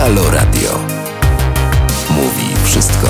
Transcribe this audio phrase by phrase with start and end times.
[0.00, 0.70] Halo Radio.
[2.10, 3.06] Mówi wszystko.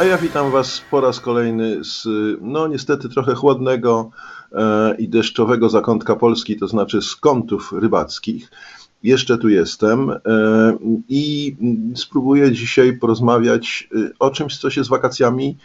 [0.00, 2.06] A ja witam Was po raz kolejny z,
[2.40, 4.10] no niestety trochę chłodnego
[4.52, 8.50] e, i deszczowego zakątka Polski, to znaczy z kątów rybackich.
[9.02, 10.20] Jeszcze tu jestem e,
[11.08, 11.56] i
[11.94, 15.56] spróbuję dzisiaj porozmawiać e, o czymś, co się z wakacjami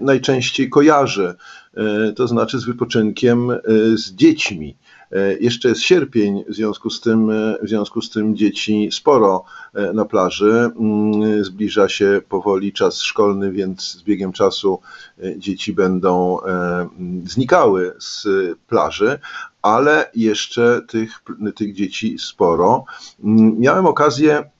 [0.00, 1.34] najczęściej kojarzy,
[1.74, 3.58] e, to znaczy z wypoczynkiem e,
[3.94, 4.76] z dziećmi.
[5.12, 9.44] E, Jeszcze jest sierpień, w związku z tym, e, w związku z tym dzieci sporo
[9.74, 10.70] e, na plaży.
[10.80, 14.80] Mm, Zbliża się powoli czas szkolny, więc z biegiem czasu
[15.36, 16.88] dzieci będą mm,
[17.28, 18.26] znikały z
[18.68, 19.18] plaży,
[19.62, 21.22] ale jeszcze tych,
[21.54, 22.84] tych dzieci sporo.
[23.24, 24.50] Mm, Miałem okazję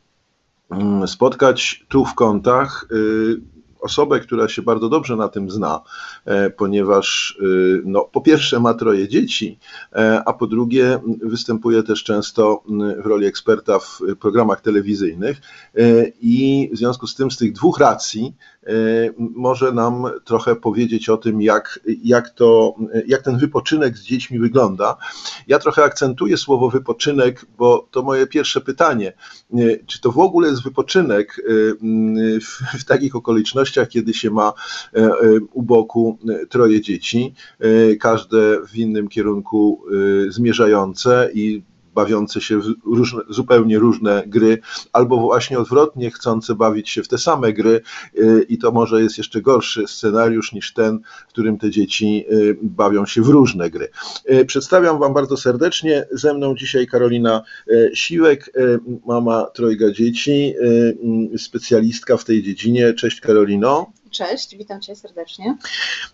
[1.06, 5.80] spotkać tu w kątach y, osobę, która się bardzo dobrze na tym zna,
[6.24, 9.58] e, ponieważ y, no, po pierwsze ma troje dzieci,
[9.92, 12.62] e, a po drugie występuje też często
[13.04, 15.40] w roli eksperta w programach telewizyjnych
[15.74, 15.80] e,
[16.20, 18.55] i w związku z tym z tych dwóch racji e,
[19.18, 22.74] może nam trochę powiedzieć o tym, jak, jak, to,
[23.06, 24.96] jak ten wypoczynek z dziećmi wygląda.
[25.46, 29.12] Ja trochę akcentuję słowo wypoczynek, bo to moje pierwsze pytanie.
[29.54, 31.42] E, Czy to w ogóle jest wypoczynek
[31.82, 34.52] m, w, w takich okolicznościach, kiedy się ma
[35.52, 37.34] u boku troje dzieci,
[38.00, 39.82] każde w innym kierunku
[40.28, 41.62] zmierzające i
[41.96, 44.58] bawiące się w różne, zupełnie różne gry,
[44.92, 47.80] albo właśnie odwrotnie, chcące bawić się w te same gry
[48.18, 52.58] y, i to może jest jeszcze gorszy scenariusz niż ten, w którym te dzieci y,
[52.62, 53.88] bawią się w różne gry.
[54.30, 57.42] Y, Przedstawiam Wam bardzo serdecznie, ze mną dzisiaj Karolina
[57.94, 58.52] Siłek,
[59.06, 60.54] mama trojga dzieci,
[61.36, 62.94] specjalistka w tej dziedzinie.
[62.94, 63.92] Cześć Karolino.
[64.16, 65.56] Cześć, witam Cię serdecznie.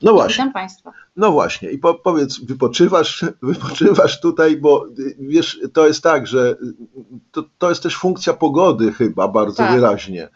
[0.03, 0.33] No właśnie.
[0.33, 0.93] Witam Państwa.
[1.17, 6.51] No właśnie, i po, powiedz, wypoczywasz, wypoczywasz tutaj, bo y, wiesz, to jest tak, że
[6.51, 6.57] y,
[7.33, 9.75] to, to jest też funkcja pogody chyba bardzo Tak.
[9.75, 10.29] wyraźnie.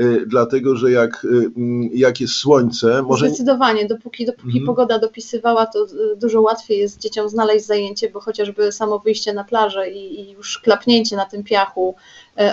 [0.00, 1.26] Y, Dlatego, że jak,
[1.56, 3.28] mm, jak jest słońce, może.
[3.28, 4.66] Zdecydowanie, dopóki, dopóki Mhm.
[4.66, 5.86] pogoda dopisywała, to
[6.16, 10.58] dużo łatwiej jest dzieciom znaleźć zajęcie, bo chociażby samo wyjście na plażę i, i już
[10.58, 11.94] klapnięcie na tym piachu,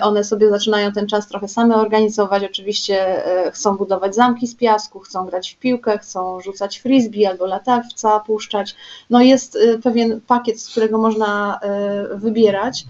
[0.01, 2.43] one sobie zaczynają ten czas trochę same organizować.
[2.43, 3.23] Oczywiście
[3.53, 8.75] chcą budować zamki z piasku, chcą grać w piłkę, chcą rzucać frisbee albo latawca puszczać.
[9.09, 11.59] No jest y, pewien pakiet, z którego można
[12.13, 12.85] y, wybierać.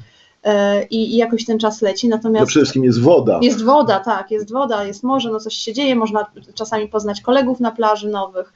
[0.45, 0.49] y,
[0.89, 2.09] I, jakoś ten czas leci.
[2.09, 3.39] No Natomiast przede wszystkim jest woda.
[3.41, 7.59] Jest woda, tak, jest woda, jest morze, no coś się dzieje, można czasami poznać kolegów
[7.59, 8.53] na plaży nowych.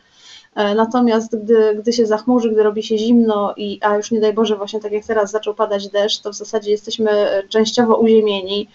[0.56, 4.34] E, Natomiast gdy, gdy się zachmurzy, gdy robi się zimno, i, a już nie daj
[4.34, 8.68] Boże, właśnie tak jak teraz zaczął padać deszcz, to w zasadzie jesteśmy e, częściowo uziemieni,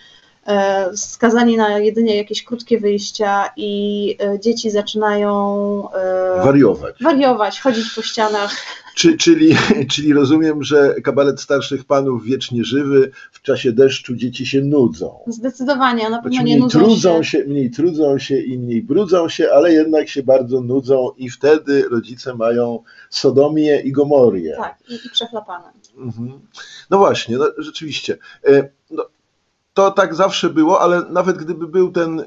[0.96, 5.32] skazani na jedynie jakieś krótkie wyjścia i e, dzieci zaczynają
[5.92, 6.96] e, Wariować.
[7.02, 8.52] wariować, chodzić po ścianach.
[8.94, 9.56] Czy, czyli,
[9.92, 15.18] czyli rozumiem, że kabaret starszych panów wiecznie żywy, w czasie deszczu dzieci się nudzą.
[15.26, 17.30] Zdecydowanie, na pewno Znaczy nie mniej nudzą trudzą się.
[17.38, 21.88] się, mniej trudzą się i mniej brudzą się, ale jednak się bardzo nudzą i wtedy
[21.90, 24.54] rodzice mają sodomię i gomorię.
[24.56, 25.72] Tak, i, i przechlapane.
[25.96, 26.40] Mhm.
[26.90, 28.18] No właśnie, no, rzeczywiście.
[28.46, 29.04] E, No,
[29.78, 32.24] to tak zawsze było, ale nawet gdyby był ten, e,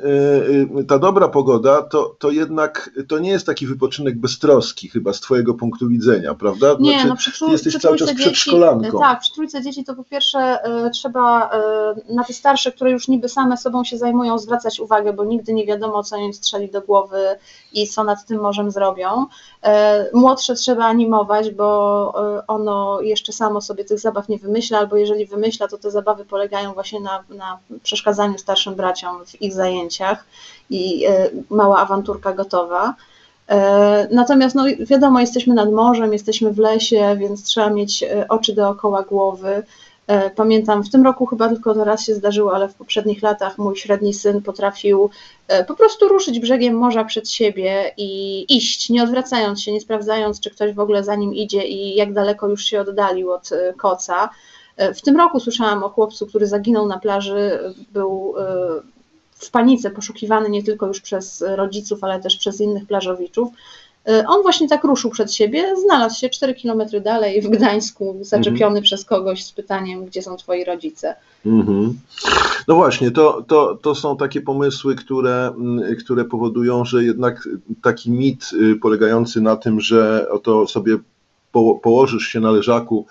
[0.79, 5.19] e, ta dobra pogoda, to, to jednak to nie jest taki wypoczynek beztroski chyba z
[5.19, 6.75] twojego punktu widzenia, prawda?
[6.79, 9.00] Nie, Znaczy, no przy, ty jesteś przy cały czas dzieci, przedszkolanką.
[9.00, 11.50] Tak, przy trójce dzieci to po pierwsze e, trzeba
[12.09, 15.66] na te starsze, które już niby same sobą się zajmują, zwracać uwagę, bo nigdy nie
[15.66, 17.19] wiadomo, co im strzeli do głowy
[17.73, 19.25] i co nad tym morzem zrobią.
[20.13, 22.13] Młodsze trzeba animować, bo
[22.47, 26.73] ono jeszcze samo sobie tych zabaw nie wymyśla, albo jeżeli wymyśla, to te zabawy polegają
[26.73, 27.41] właśnie na, na
[27.84, 30.25] przeszkadzaniu starszym braciom w ich zajęciach
[30.69, 32.96] i e, mała awanturka gotowa.
[33.47, 38.53] E, Natomiast no, wiadomo, jesteśmy nad morzem, jesteśmy w lesie, więc trzeba mieć e, oczy
[38.56, 39.63] dookoła głowy.
[40.35, 43.75] Pamiętam, w tym roku chyba tylko to raz się zdarzyło, ale w poprzednich latach mój
[43.75, 45.09] średni syn potrafił
[45.68, 50.50] po prostu ruszyć brzegiem morza przed siebie i iść, nie odwracając się, nie sprawdzając, czy
[50.50, 54.30] ktoś w ogóle za nim idzie i jak daleko już się oddalił od koca.
[54.81, 57.60] E, W tym roku słyszałam o chłopcu, który zaginął na plaży,
[57.94, 58.44] był e,
[59.33, 63.50] w panice poszukiwany nie tylko już przez rodziców, ale też przez innych plażowiczów.
[64.10, 68.81] Y, On właśnie tak ruszył przed siebie, znalazł się 4 km dalej w Gdańsku, zaczepiony
[68.81, 71.16] przez kogoś z pytaniem, gdzie są twoi rodzice.
[71.45, 72.00] Mhm.
[72.68, 75.54] No właśnie, to, to, to są takie pomysły, które,
[76.00, 77.48] które powodują, że jednak
[77.84, 80.98] taki mit y, polegający na tym, że oto sobie
[81.51, 83.06] po, położysz się na leżaku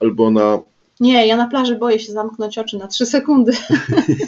[0.00, 0.58] albo na
[1.00, 3.52] Nie, ja na plaży boję się zamknąć oczy na 3 sekundy,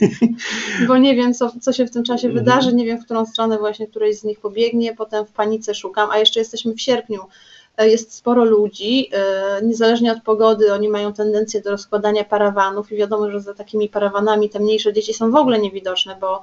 [0.89, 2.45] bo nie wiem, co, co się w tym czasie Mhm.
[2.45, 6.11] wydarzy, nie wiem, w którą stronę właśnie któreś z nich pobiegnie, potem w panice szukam,
[6.11, 7.21] a jeszcze jesteśmy w sierpniu.
[7.79, 9.11] jest sporo ludzi,
[9.63, 14.51] niezależnie od pogody oni mają tendencję do rozkładania parawanów i wiadomo, że za takimi parawanami
[14.51, 16.43] te mniejsze dzieci są w ogóle niewidoczne, bo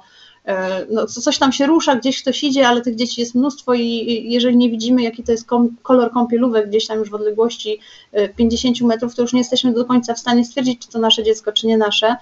[0.90, 4.56] no, coś tam się rusza, gdzieś ktoś idzie, ale tych dzieci jest mnóstwo i jeżeli
[4.56, 5.48] nie widzimy, jaki to jest
[5.82, 7.80] kolor kąpielówek gdzieś tam już w odległości
[8.36, 11.52] 50 metrów, to już nie jesteśmy do końca w stanie stwierdzić, czy to nasze dziecko,
[11.52, 12.16] czy nie nasze,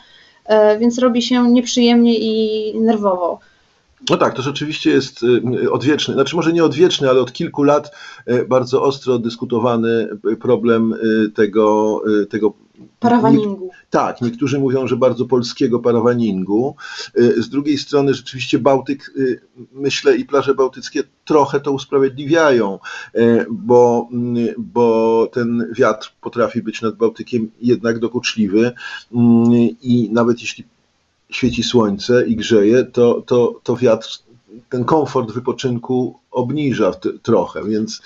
[0.81, 3.41] więc robi się nieprzyjemnie i nerwowo.
[4.11, 7.91] No tak, to rzeczywiście jest y, odwieczny, znaczy może nie odwieczny, ale od kilku lat
[8.29, 10.09] y, bardzo ostro dyskutowany
[10.41, 12.01] problem y, tego,
[12.31, 12.55] tego
[13.01, 13.71] Parawaningu.
[13.91, 16.77] tak, niektórzy mówią, że bardzo polskiego parawaningu.
[17.15, 19.13] Z drugiej strony rzeczywiście Bałtyk,
[19.73, 22.79] myślę, i plaże bałtyckie trochę to usprawiedliwiają,
[23.51, 24.09] bo,
[24.59, 28.73] bo ten wiatr potrafi być nad Bałtykiem jednak dokuczliwy
[29.83, 30.65] i nawet jeśli
[31.31, 34.09] świeci słońce i grzeje, to, to, to wiatr
[34.71, 36.93] ten komfort wypoczynku obniża
[37.23, 38.03] trochę, więc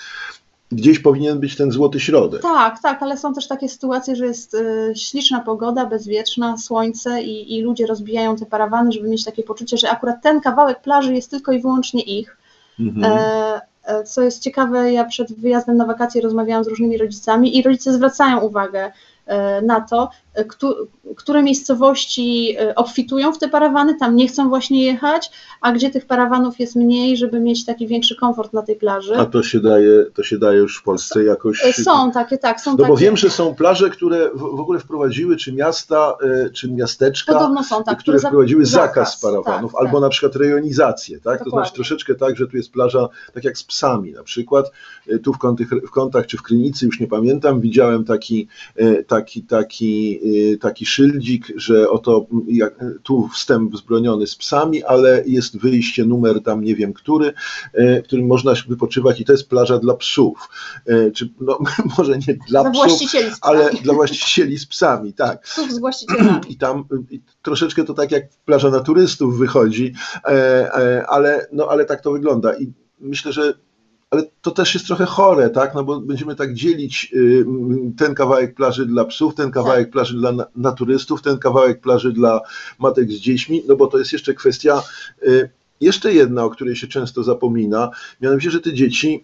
[0.71, 2.41] gdzieś powinien być ten złoty środek.
[2.41, 7.57] Tak, tak, ale są też takie sytuacje, że jest y, śliczna pogoda, bezwieczna, słońce i,
[7.57, 11.31] i ludzie rozbijają te parawany, żeby mieć takie poczucie, że akurat ten kawałek plaży jest
[11.31, 12.37] tylko i wyłącznie ich.
[12.79, 13.13] Mhm.
[13.13, 17.63] E, e co jest ciekawe, ja przed wyjazdem na wakacje rozmawiałam z różnymi rodzicami i
[17.63, 18.91] rodzice zwracają uwagę
[19.25, 20.09] e, na to,
[21.15, 25.31] które miejscowości e, obfitują w te parawany, tam nie chcą właśnie jechać,
[25.61, 29.15] a gdzie tych parawanów jest mniej, żeby mieć taki większy komfort na tej plaży.
[29.15, 31.65] A to się daje, to się daje już w Polsce jakoś.
[31.65, 32.89] E, są takie, tak, są No takie.
[32.89, 37.83] bo wiem, że są plaże, które w ogóle wprowadziły, czy miasta, e, czy miasteczka, są,
[37.83, 40.01] tak, które wprowadziły zakaz, zakaz parawanów, tak, albo tak.
[40.01, 41.43] na przykład rejonizację, tak?
[41.43, 44.71] To znaczy troszeczkę tak, że tu jest plaża, tak jak z psami na przykład,
[45.23, 48.47] tu w kątach, w kątach czy w Krynicy, już nie pamiętam, widziałem taki,
[49.07, 50.19] taki, taki,
[50.59, 52.73] taki szyld, szyldzik, że oto jak,
[53.03, 57.33] tu wstęp wzbroniony z psami, ale jest wyjście, numer tam nie wiem który,
[57.73, 60.49] e, którym można wypoczywać i to jest plaża dla psów.
[60.85, 61.59] E, czy no,
[61.97, 63.11] może nie dla, dla psów,
[63.41, 65.41] ale dla właścicieli z psami, tak.
[65.41, 66.41] Psów z właścicielami.
[66.49, 69.93] I tam i troszeczkę to tak jak plaża na turystów wychodzi,
[70.25, 72.57] e, ale, no, ale tak to wygląda.
[72.57, 73.53] I myślę, że
[74.11, 75.75] ale to też jest trochę chore, tak?
[75.75, 77.45] No bo będziemy tak dzielić y,
[77.97, 79.91] ten kawałek plaży dla psów, ten kawałek tak.
[79.91, 82.41] plaży dla naturystów, ten kawałek plaży dla
[82.79, 84.81] matek z dziećmi, no bo to jest jeszcze kwestia,
[85.27, 85.49] y,
[85.81, 87.91] jeszcze jedna, o której się często zapomina,
[88.21, 89.23] mianowicie, że te dzieci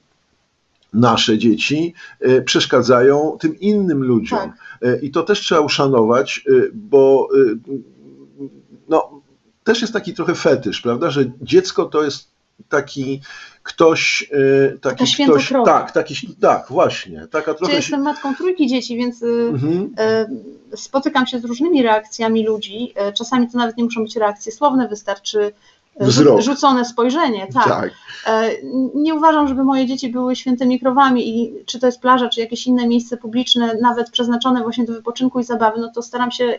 [0.94, 1.94] nasze dzieci
[2.28, 4.40] y, przeszkadzają tym innym ludziom.
[4.40, 5.02] Tak.
[5.02, 7.30] I to też trzeba uszanować, bo
[8.90, 9.22] no,
[9.64, 12.35] też jest taki trochę fetysz, prawda, że dziecko to jest
[12.70, 13.22] taki
[13.64, 17.74] ktoś, e, taki Taka ktoś, tak, taki, tak, właśnie, taka trochę.
[17.74, 19.94] Ja jestem matką trójki dzieci, więc y, mhm.
[19.98, 20.28] E,
[20.76, 22.94] spotykam się z różnymi reakcjami ludzi.
[22.96, 25.54] E, czasami to nawet nie muszą być reakcje słowne, wystarczy
[26.00, 26.42] Wzrok.
[26.42, 27.68] rzucone spojrzenie, tak.
[27.68, 27.92] tak.
[28.96, 32.68] Nie uważam, żeby moje dzieci były świętymi krowami i czy to jest plaża, czy jakieś
[32.68, 36.58] inne miejsce publiczne, nawet przeznaczone właśnie do wypoczynku i zabawy, no to staram się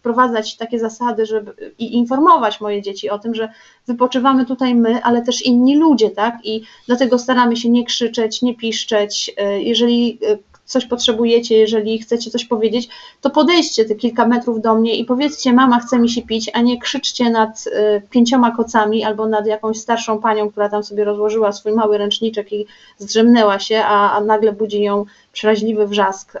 [0.00, 3.48] wprowadzać takie zasady, żeby i informować moje dzieci o tym, że
[3.86, 6.34] wypoczywamy tutaj my, ale też inni ludzie, tak?
[6.44, 9.34] I dlatego staramy się nie krzyczeć, nie piszczeć.
[9.36, 12.88] E, jeżeli e, coś potrzebujecie, jeżeli chcecie coś powiedzieć,
[13.20, 16.60] to podejdźcie te kilka metrów do mnie i powiedzcie, mama chce mi się pić, a
[16.60, 21.52] nie krzyczcie nad e, pięcioma kocami albo nad jakąś starszą panią, która tam sobie rozłożyła
[21.52, 22.66] swój mały ręczniczek i
[22.98, 26.32] zdrzemnęła się, a, a nagle budzi ją przeraźliwy wrzask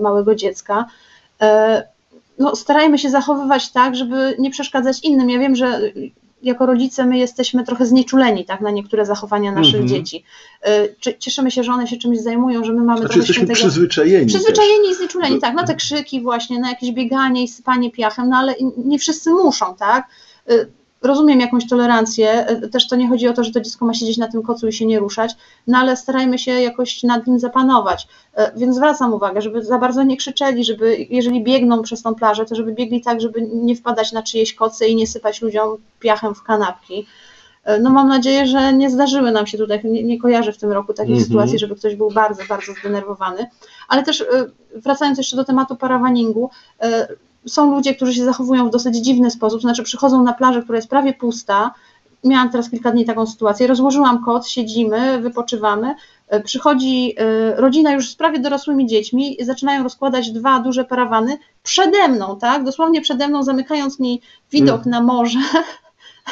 [0.00, 0.86] małego dziecka
[2.38, 5.30] no, starajmy się zachowywać tak, żeby nie przeszkadzać innym.
[5.30, 5.80] Ja wiem, że
[6.42, 9.90] jako rodzice my jesteśmy trochę znieczuleni tak, na niektóre zachowania naszych mm -hmm.
[9.90, 10.24] dzieci.
[11.08, 13.58] Y, cieszymy się, że one się czymś zajmują, że my mamy znaczy trochę jesteśmy świętego...
[13.58, 14.26] przyzwyczajeni.
[14.26, 14.92] Przyzwyczajeni też.
[14.92, 18.54] i znieczuleni, tak, na te krzyki właśnie, na jakieś bieganie i sypanie piachem, no ale
[18.76, 20.08] nie wszyscy muszą, tak.
[21.02, 24.18] Rozumiem jakąś tolerancję, e, też to nie chodzi o to, że to dziecko ma siedzieć
[24.18, 25.36] na tym kocu i się nie ruszać,
[25.66, 28.08] no ale starajmy się jakoś nad nim zapanować.
[28.34, 32.44] E, więc zwracam uwagę, żeby za bardzo nie krzyczeli, żeby jeżeli biegną przez tą plażę,
[32.44, 36.34] to żeby biegli tak, żeby nie wpadać na czyjeś koce i nie sypać ludziom piachem
[36.34, 37.06] w kanapki.
[37.64, 40.72] E, no mam nadzieję, że nie zdarzyły nam się tutaj, nie, nie kojarzę w tym
[40.72, 41.26] roku takiej mm -hmm.
[41.26, 43.46] sytuacji, żeby ktoś był bardzo, bardzo zdenerwowany.
[43.88, 44.24] Ale też
[44.74, 46.50] wracając jeszcze do tematu parawaningu,
[47.46, 50.88] są ludzie, którzy się zachowują w dosyć dziwny sposób, znaczy przychodzą na plażę, która jest
[50.88, 51.74] prawie pusta.
[52.24, 53.66] Miałam teraz kilka dni taką sytuację.
[53.66, 55.94] Rozłożyłam kot, siedzimy, wypoczywamy.
[56.28, 62.08] E, przychodzi e, rodzina już z prawie dorosłymi dziećmi zaczynają rozkładać dwa duże parawany przede
[62.08, 62.64] mną, tak?
[62.64, 64.20] Dosłownie przede mną, zamykając mi
[64.52, 64.90] widok mm.
[64.90, 65.38] na morze,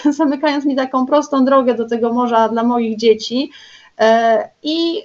[0.18, 3.50] zamykając mi taką prostą drogę do tego morza dla moich dzieci.
[3.98, 5.02] E, I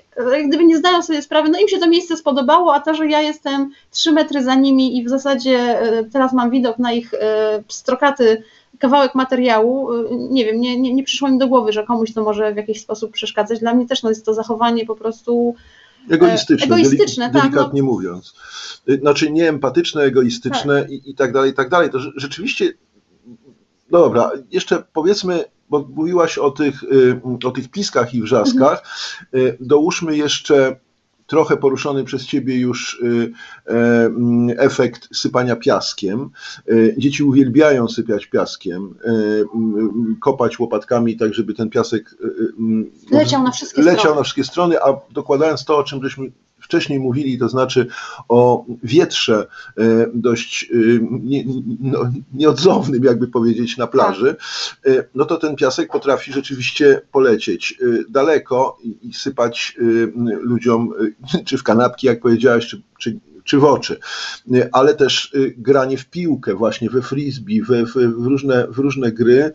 [0.48, 3.22] gdyby nie zdają sobie sprawy, no im się to miejsce spodobało, a to, że ja
[3.22, 7.64] jestem trzy metry za nimi i w zasadzie e, teraz mam widok na ich e,
[7.68, 8.44] strokaty
[8.80, 9.90] kawałek materiału,
[10.30, 12.82] nie wiem, nie, nie, nie przyszło mi do głowy, że komuś to może w jakiś
[12.82, 13.60] sposób przeszkadzać.
[13.60, 15.56] Dla mnie też no, jest to zachowanie po prostu
[16.10, 18.34] Egoistyczne, egoistyczne deli- tak, delikatnie mówiąc.
[18.90, 21.90] Y, Znaczy nie empatyczne, egoistyczne i, i tak dalej, i tak dalej.
[21.90, 22.74] To rze- rzeczywiście,
[23.92, 28.84] no dobra, jeszcze powiedzmy, bo mówiłaś o tych, y, o tych piskach i wrzaskach,
[29.36, 30.76] y, dołóżmy jeszcze
[31.28, 33.32] trochę poruszony przez Ciebie już y,
[33.68, 36.30] e, mm, efekt sypania piaskiem.
[36.98, 42.16] Dzieci uwielbiają sypiać piaskiem, mm, kopać łopatkami tak, żeby ten piasek
[42.60, 44.16] mm, Leciał na wszystkie leciał strony.
[44.16, 46.32] na wszystkie strony, a dokładając to, o czym żeśmy
[46.72, 47.88] wcześniej mówili, to znaczy
[48.30, 49.48] o wietrze
[49.78, 50.78] e, dość e,
[51.12, 51.44] nie,
[51.80, 54.36] no, nieodzownym, jakby powiedzieć, na plaży,
[54.86, 59.78] e, no to ten piasek potrafi rzeczywiście polecieć daleko i, sypać
[60.42, 60.94] ludziom,
[61.46, 64.00] czy w kanapki, jak powiedziałaś, czy, czy czy w oczy,
[64.72, 69.52] ale też granie w piłkę, właśnie we frisbee, w, w, różne, w różne gry,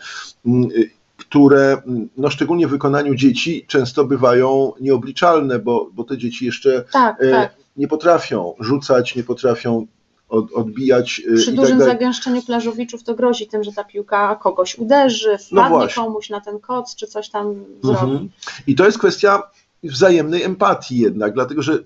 [1.16, 6.84] które m, no, szczególnie w wykonaniu dzieci często bywają nieobliczalne, bo, bo te dzieci jeszcze
[6.92, 7.54] Tak, e, tak.
[7.76, 9.86] nie potrafią rzucać, nie potrafią
[10.28, 14.36] od, odbijać e, Przy i dużym tak zagęszczeniu plażowiczów to grozi tym, że ta piłka
[14.42, 16.02] kogoś uderzy, wpadnie właśnie.
[16.02, 18.00] komuś na ten koc, czy coś tam zrobi.
[18.00, 18.28] Mhm.
[18.66, 19.42] I to jest kwestia
[19.82, 21.78] wzajemnej empatii jednak, dlatego że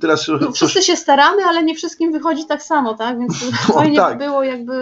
[0.00, 3.18] teraz No, wszyscy się staramy, ale nie wszystkim wychodzi tak samo, tak?
[3.18, 3.34] Więc
[3.74, 4.18] fajnie tak.
[4.18, 4.74] by było, jakby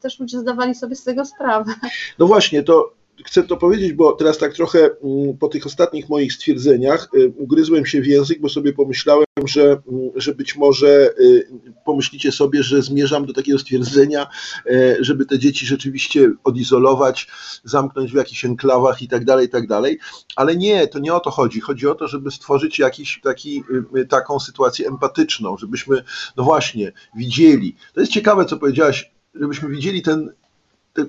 [0.00, 1.74] też ludzie zdawali sobie z tego sprawę.
[2.18, 2.92] No właśnie, to
[3.26, 7.86] chcę to powiedzieć, bo teraz tak trochę mm, po tych ostatnich moich stwierdzeniach y, ugryzłem
[7.86, 11.46] się w język, bo sobie pomyślałem, że, mm, że być może y,
[11.84, 14.26] pomyślicie sobie, że zmierzam do takiego stwierdzenia,
[14.66, 17.26] e, żeby te dzieci rzeczywiście odizolować,
[17.64, 19.98] zamknąć w jakichś enklawach i tak dalej, i tak dalej.
[20.36, 21.60] Ale nie, to nie o to chodzi.
[21.60, 23.64] Chodzi o to, żeby stworzyć jakiś taki,
[23.96, 26.02] y, taką sytuację empatyczną, żebyśmy,
[26.36, 27.76] no właśnie, widzieli.
[27.94, 30.39] To jest ciekawe, co powiedziałaś, żebyśmy widzieli ten, ten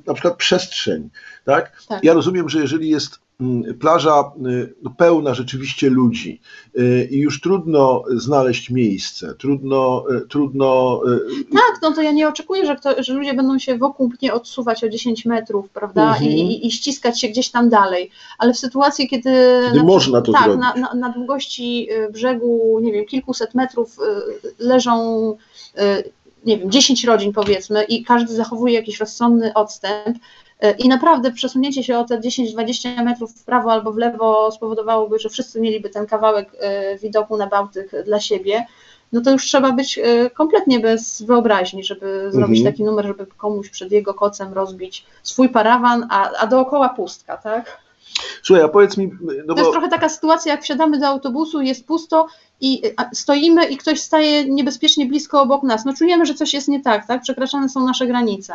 [0.06, 1.10] na przykład przestrzeń,
[1.46, 1.84] tak?
[1.88, 2.04] Tak.
[2.04, 6.42] Ja rozumiem, że jeżeli jest mm, plaża y, no, pełna rzeczywiście ludzi
[6.80, 11.02] y, i już trudno znaleźć miejsce, trudno, y, trudno
[11.54, 14.84] Tak, no to ja nie oczekuję, że, kto, że ludzie będą się wokół mnie odsuwać
[14.84, 16.08] o 10 metrów, prawda?
[16.08, 16.32] Mhm.
[16.32, 18.12] I, i, ściskać się gdzieś tam dalej.
[18.38, 19.62] Ale w sytuacji, kiedy.
[19.66, 20.62] Kiedy na można to tak, zrobić.
[20.62, 23.98] Na, na, na długości brzegu, nie wiem, kilkuset metrów
[24.60, 25.38] leżą.
[26.46, 30.18] Nie wiem, 10 rodzin powiedzmy, i każdy zachowuje jakiś rozsądny odstęp.
[30.64, 35.20] y, I naprawdę przesunięcie się o te 10-20 metrów w prawo albo w lewo spowodowałoby,
[35.20, 38.66] że wszyscy mieliby ten kawałek y, widoku na Bałtyk dla siebie
[39.12, 42.74] no to już trzeba być y, kompletnie bez wyobraźni, żeby zrobić Mhm.
[42.74, 47.82] taki numer, żeby komuś przed jego kocem rozbić swój parawan, a, a dookoła pustka, tak?
[48.44, 49.12] Słuchaj, a powiedz mi,
[49.46, 52.28] no To jest bo trochę taka sytuacja, jak wsiadamy do autobusu, jest pusto
[52.62, 52.82] i
[53.14, 55.86] stoimy i ktoś staje niebezpiecznie blisko obok nas.
[55.86, 57.22] No czujemy, że coś jest nie tak, tak?
[57.22, 58.54] Przekraczane są nasze granice.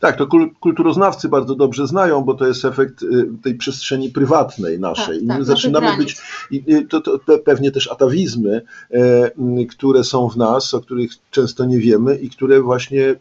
[0.00, 4.78] tak, to kul- kulturoznawcy bardzo dobrze znają, bo to jest efekt y, tej przestrzeni prywatnej
[4.80, 5.16] naszej.
[5.16, 6.16] Tak, I tak, zaczynamy być,
[6.52, 11.64] y, to, to pe- pewnie też atawizmy, e, które są w nas, o których często
[11.64, 13.14] nie wiemy i które właśnie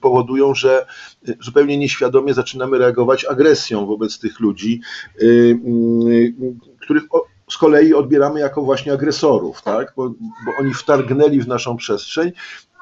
[0.00, 0.86] powodują, że
[1.28, 4.80] y, zupełnie nieświadomie zaczynamy reagować agresją wobec tych ludzi,
[6.80, 7.02] których
[7.54, 9.92] z kolei odbieramy jako właśnie agresorów, tak?
[9.96, 10.08] Bo,
[10.44, 12.32] bo oni wtargnęli w naszą przestrzeń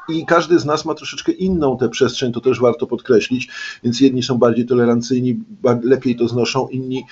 [0.09, 3.49] i każdy z nas ma troszeczkę inną tę przestrzeń, to też warto podkreślić,
[3.85, 5.41] więc jedni są bardziej tolerancyjni,
[5.83, 7.05] lepiej to znoszą, inni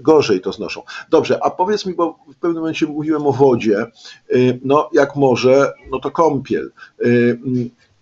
[0.00, 0.82] gorzej to znoszą.
[1.10, 3.86] Dobrze, a powiedz mi, bo w pewnym momencie mówiłem o wodzie,
[4.34, 6.70] y, no jak morze, no to kąpiel.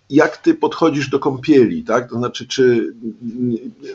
[0.09, 2.09] Jak ty podchodzisz do kąpieli, tak?
[2.09, 2.95] To znaczy, czy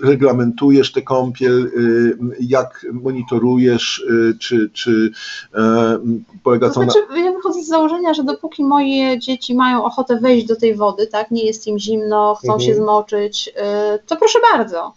[0.02, 5.10] reglamentujesz tę kąpiel, y, jak monitorujesz, y, czy, czy
[5.54, 5.98] e,
[6.42, 6.86] polega To to na...
[6.90, 11.06] znaczy, ja wychodzę z założenia, że dopóki moje dzieci mają ochotę wejść do tej wody,
[11.06, 12.60] tak, nie jest im zimno, chcą Mhm.
[12.70, 14.92] się zmoczyć, y, to proszę bardzo.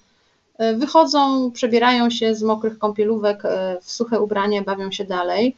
[0.78, 3.44] Wychodzą, przebierają się z mokrych kąpielówek
[3.82, 5.56] w suche ubranie, bawią się dalej.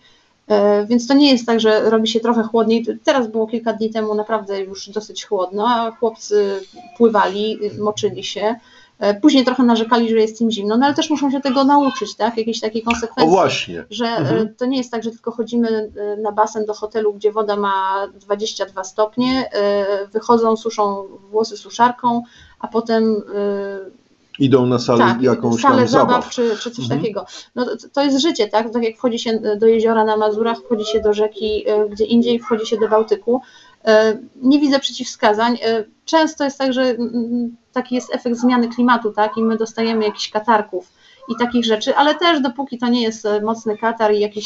[0.52, 2.86] Y, Więc to nie jest tak, że robi się trochę chłodniej.
[3.04, 6.60] Teraz było kilka dni temu naprawdę już dosyć chłodno, a chłopcy
[6.98, 8.56] pływali, moczyli się.
[9.04, 12.16] Y, Później trochę narzekali, że jest im zimno, no ale też muszą się tego nauczyć,
[12.16, 12.38] tak?
[12.38, 13.86] Jakiejś takiej O konsekwencji właśnie.
[13.90, 14.48] że Mhm.
[14.48, 17.56] e, to nie jest tak, że tylko chodzimy e, na basen do hotelu, gdzie woda
[17.56, 22.24] ma 22 stopnie, e, wychodzą, suszą włosy suszarką,
[22.60, 24.05] a potem e,
[24.39, 26.30] Idą na salę tak, jakąś salę tam zabaw zabaw.
[26.30, 27.00] czy, czy coś Mhm.
[27.01, 27.25] takiego.
[27.56, 28.72] No, to, to jest życie, tak?
[28.74, 32.39] Tak jak wchodzi się do jeziora na Mazurach, wchodzi się do rzeki e, gdzie indziej,
[32.39, 33.42] wchodzi się do Bałtyku.
[33.86, 35.58] E, Nie widzę przeciwwskazań.
[35.63, 39.38] E, Często jest tak, że mm, taki jest efekt zmiany klimatu, tak?
[39.38, 40.92] I my dostajemy jakichś katarków
[41.30, 44.46] i takich rzeczy, ale też dopóki to nie jest mocny katar i jakiś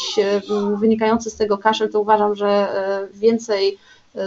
[0.80, 2.68] wynikający z tego kaszel, to uważam, że
[3.14, 3.78] więcej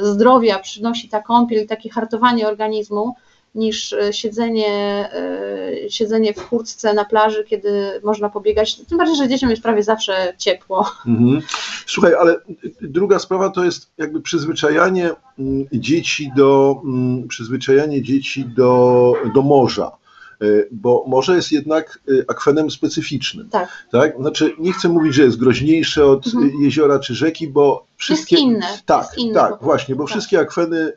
[0.02, 3.16] zdrowia przynosi ta kąpiel i takie hartowanie organizmu
[3.56, 4.70] niż e, siedzenie,
[5.14, 8.76] e, siedzenie w kurtce na plaży, kiedy można pobiegać.
[8.76, 10.92] Tym bardziej, że dzieciom jest prawie zawsze ciepło.
[11.08, 11.42] Mhm.
[11.86, 12.36] Słuchaj, ale
[12.82, 20.03] druga sprawa to jest jakby przyzwyczajanie mm, dzieci do, mm, przyzwyczajanie dzieci do, do morza.
[20.44, 23.50] E, bo morze jest jednak e, akwenem specyficznym.
[23.50, 23.70] Tak.
[23.92, 24.18] tak.
[24.18, 26.46] Znaczy, nie chcę mówić, że jest groźniejsze od Mhm.
[26.46, 28.36] e, jeziora czy rzeki, bo wszystkie.
[28.36, 28.66] Jest inne.
[28.86, 30.12] Tak, jest inne tak, właśnie, bo Tak.
[30.12, 30.92] wszystkie akweny,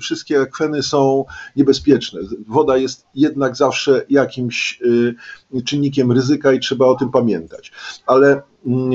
[0.00, 1.24] wszystkie akweny są
[1.56, 2.20] niebezpieczne.
[2.48, 4.80] Woda jest jednak zawsze jakimś
[5.64, 7.72] czynnikiem ryzyka i trzeba o tym pamiętać.
[8.06, 8.90] Ale mm,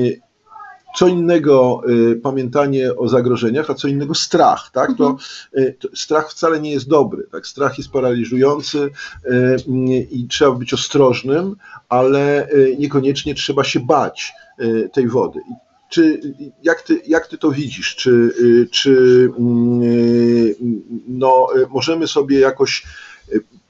[0.95, 4.97] co innego y, pamiętanie o zagrożeniach, a co innego strach, tak?
[4.97, 5.17] To, Mhm.
[5.57, 7.47] y, to strach wcale nie jest dobry, tak?
[7.47, 9.57] Strach jest paraliżujący y,
[10.11, 11.55] i trzeba być ostrożnym,
[11.89, 12.47] ale
[12.79, 14.33] niekoniecznie trzeba się bać
[14.93, 15.39] tej wody.
[15.89, 16.21] Czy,
[16.63, 17.95] jak, ty, jak ty to widzisz?
[17.95, 18.31] Czy,
[18.71, 19.81] czy mm,
[21.07, 22.83] no, możemy sobie jakoś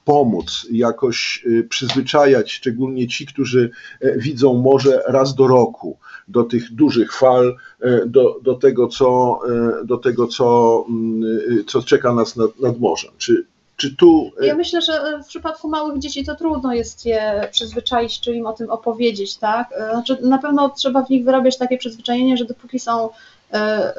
[0.06, 3.70] pomóc, jakoś y, przyzwyczajać, szczególnie ci, którzy
[4.02, 5.98] y, widzą morze raz do roku,
[6.28, 9.38] do tych dużych fal, y, do, do tego, co,
[9.82, 11.22] y, do tego co, mm,
[11.58, 13.10] y, co czeka nas nad, nad morzem.
[13.18, 13.46] Czy,
[13.76, 14.30] czy tu.
[14.40, 18.52] Ja myślę, że w przypadku małych dzieci to trudno jest je przyzwyczaić, czy im o
[18.52, 19.68] tym opowiedzieć, tak?
[19.90, 23.10] Znaczy, na pewno trzeba w nich wyrabiać takie przyzwyczajenie, że dopóki są
[23.52, 23.92] e,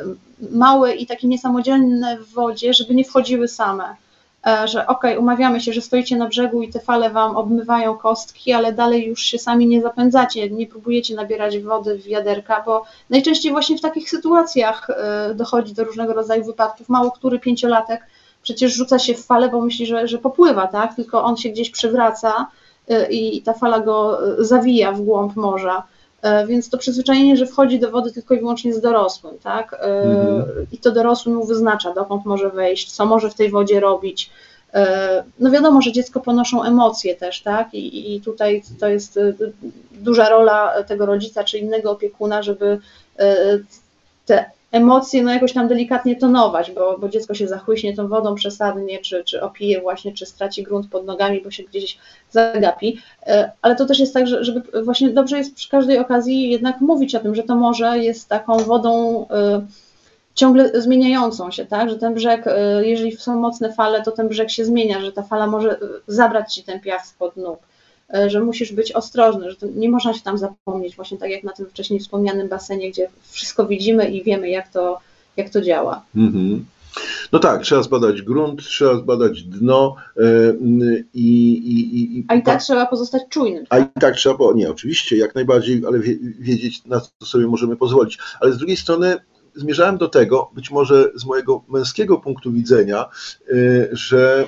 [0.52, 3.96] małe i takie niesamodzielne w wodzie, żeby nie wchodziły same.
[4.48, 8.54] E, Że okej, umawiamy się, że stoicie na brzegu i te fale wam obmywają kostki,
[8.54, 13.51] ale dalej już się sami nie zapędzacie, nie próbujecie nabierać wody w wiaderka, bo najczęściej
[13.51, 16.89] właśnie w takich sytuacjach e, dochodzi do różnego rodzaju wypadków.
[16.89, 18.01] Mało który pięciolatek
[18.44, 20.96] przecież rzuca się w falę, bo myśli, że, że popływa, tak?
[20.96, 22.48] Tylko on się gdzieś przywraca
[22.92, 25.84] y, i ta fala go zawija w głąb morza.
[26.25, 29.74] Y, Więc to przyzwyczajenie, że wchodzi do wody tylko i wyłącznie z dorosłym, tak?
[29.74, 30.67] Y, Mhm.
[30.71, 34.29] I to dorosły mu wyznacza, dokąd może wejść, co może w tej wodzie robić.
[34.75, 34.79] Y,
[35.39, 37.74] No wiadomo, że dziecko ponoszą emocje też, tak?
[37.74, 39.19] I, i tutaj to jest
[39.91, 42.79] duża rola tego rodzica czy innego opiekuna, żeby
[44.25, 44.45] te
[44.77, 49.24] emocje no jakoś tam delikatnie tonować, bo, bo dziecko się zachłyśnie tą wodą przesadnie, czy,
[49.24, 51.97] czy opije właśnie, czy straci grunt pod nogami, bo się gdzieś
[52.32, 53.02] zagapi.
[53.25, 56.82] E, Ale to też jest tak, że, żeby właśnie dobrze jest przy każdej okazji jednak
[56.82, 59.65] mówić o tym, że to morze jest taką wodą e,
[60.36, 64.49] ciągle zmieniającą się, tak, że ten brzeg, e, jeżeli są mocne fale, to ten brzeg
[64.52, 67.60] się zmienia, że ta fala może zabrać ci ten piach spod nóg
[68.28, 71.52] że musisz być ostrożny, że to nie można się tam zapomnieć, właśnie tak jak na
[71.52, 75.00] tym wcześniej wspomnianym basenie, gdzie wszystko widzimy i wiemy, jak to,
[75.38, 76.06] jak to działa.
[76.15, 76.65] Mhm.
[77.32, 80.22] No tak, trzeba zbadać grunt, trzeba zbadać dno e,
[81.13, 83.65] i, i, i, i A i tak trzeba pozostać czujnym.
[83.70, 87.48] A i tak trzeba, bo nie, oczywiście, jak najbardziej, ale wie, wiedzieć, na co sobie
[87.48, 88.17] możemy pozwolić.
[88.39, 89.15] Ale z drugiej strony
[89.56, 93.06] zmierzałem do tego, być może z mojego męskiego punktu widzenia,
[93.52, 94.48] y, że,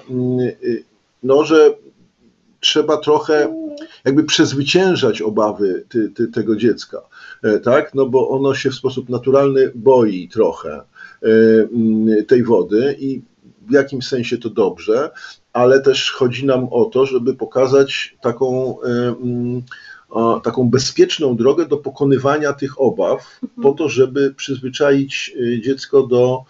[1.24, 1.76] no, że
[2.60, 3.54] trzeba trochę
[4.06, 7.02] jakby przezwyciężać obawy ty, ty, tego dziecka,
[7.43, 7.93] e, tak?
[7.95, 10.82] No bo ono się w sposób naturalny boi trochę e,
[11.74, 13.22] mm, tej wody i
[13.67, 15.10] w jakimś sensie to dobrze,
[15.54, 19.62] ale też chodzi nam o to, żeby pokazać taką, e, mm,
[20.43, 26.43] taką bezpieczną drogę do pokonywania tych obaw, po to, żeby przyzwyczaić dziecko do,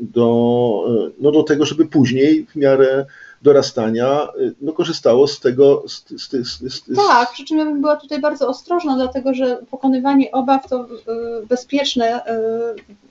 [0.00, 0.84] do,
[1.20, 3.06] no do tego, żeby później w miarę
[3.42, 4.28] dorastania e,
[4.60, 5.82] no, korzystało z tego.
[5.88, 9.58] Z, z, z, z, Tak, przy czym ja bym była tutaj bardzo ostrożna, dlatego że
[9.70, 12.24] pokonywanie obaw to y, bezpieczne.
[12.26, 13.10] y,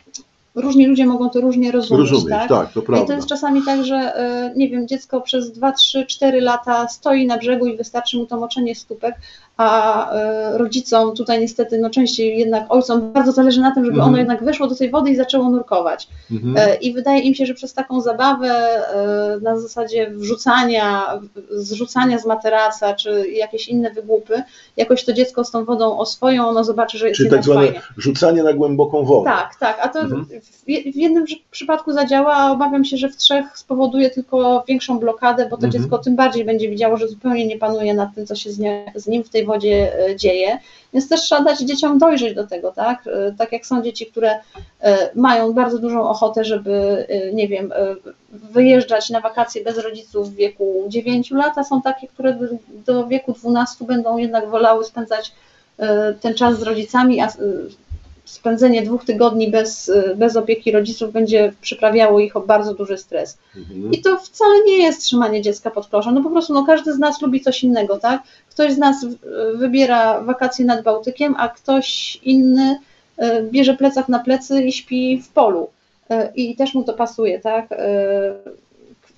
[0.55, 2.49] Różni ludzie mogą to różnie rozumieć, rozumieć, tak?
[2.49, 3.15] tak, to I to prawda.
[3.15, 4.13] jest czasami tak, że
[4.53, 8.25] y, nie wiem, dziecko przez 2, 3, 4 lata stoi na brzegu i wystarczy mu
[8.25, 9.15] to moczenie stópek,
[9.59, 10.11] a
[10.53, 14.09] y, rodzicom tutaj niestety, no częściej jednak ojcom bardzo zależy na tym, żeby Mhm.
[14.09, 16.07] ono jednak weszło do tej wody i zaczęło nurkować.
[16.31, 16.57] Mhm.
[16.57, 21.19] E, I wydaje im się, że przez taką zabawę e, na zasadzie wrzucania,
[21.51, 24.43] zrzucania z materaca, czy jakieś inne wygłupy,
[24.77, 27.81] jakoś to dziecko z tą wodą oswoją, ono zobaczy, że jest Czyli tak zwane fajnie.
[27.97, 29.25] rzucanie na głęboką wodę.
[29.29, 30.25] Tak, tak, a to Mhm.
[30.67, 35.43] w, jednym przy- przypadku zadziała, a obawiam się, że w trzech spowoduje tylko większą blokadę,
[35.49, 35.71] bo to Mhm.
[35.83, 38.91] dziecko tym bardziej będzie widziało, że zupełnie nie panuje nad tym, co się z, nie,
[38.95, 40.57] z nim w tej wodzie e, dzieje.
[40.93, 43.07] Więc też trzeba dać dzieciom dojrzeć do tego, tak?
[43.07, 44.39] E, Tak jak są dzieci, które
[44.81, 47.73] e, mają bardzo dużą ochotę, żeby, nie wiem,
[48.31, 52.37] wyjeżdżać na wakacje bez rodziców w wieku 9 lat, a są takie, które
[52.85, 55.31] do, wieku 12 będą jednak wolały spędzać
[56.21, 57.27] ten czas z rodzicami, a
[58.29, 63.37] spędzenie dwóch tygodni bez, e, bez opieki rodziców będzie przyprawiało ich o bardzo duży stres.
[63.57, 63.91] Mhm.
[63.91, 66.13] I to wcale nie jest trzymanie dziecka pod kloszem.
[66.15, 68.21] No po prostu no, każdy z nas lubi coś innego, tak?
[68.49, 69.17] Ktoś z nas w-
[69.57, 72.79] wybiera wakacje nad Bałtykiem, a ktoś inny
[73.17, 75.69] e, bierze plecak na plecy i śpi w polu.
[76.35, 77.67] I też mu to pasuje, tak?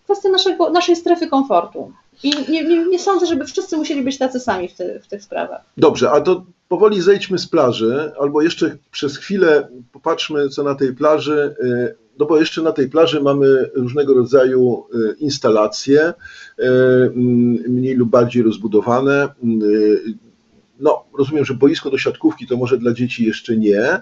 [0.03, 1.91] Kwestia naszego, naszej strefy komfortu.
[2.23, 5.23] I nie, nie, nie sądzę, żeby wszyscy musieli być tacy sami w, ty, w tych
[5.23, 5.61] sprawach.
[5.77, 10.95] Dobrze, a to powoli zejdźmy z plaży, albo jeszcze przez chwilę popatrzmy, co na tej
[10.95, 11.55] plaży.
[11.63, 17.13] y, No bo jeszcze na tej plaży mamy różnego rodzaju y, instalacje, y, mm,
[17.67, 19.29] mniej lub bardziej rozbudowane.
[20.79, 24.01] No, rozumiem, że boisko do siatkówki to może dla dzieci jeszcze nie,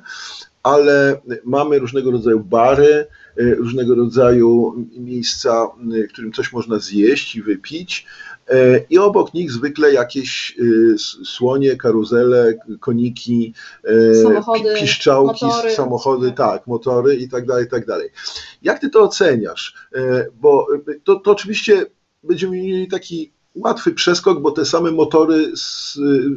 [0.63, 3.05] ale mamy różnego rodzaju bary,
[3.35, 5.67] różnego rodzaju miejsca,
[6.07, 8.05] w którym coś można zjeść i wypić.
[8.53, 10.55] Y, I obok nich zwykle jakieś
[10.95, 13.53] s- słonie, karuzele, koniki,
[13.89, 15.71] y, Samochody, pi- piszczałki, motory.
[15.71, 18.09] samochody, tak, motory i tak dalej, i tak dalej.
[18.61, 19.75] Jak ty to oceniasz?
[20.41, 20.67] Bo
[21.03, 21.85] to, to oczywiście
[22.23, 25.51] będziemy mieli taki łatwy przeskok, bo te same motory,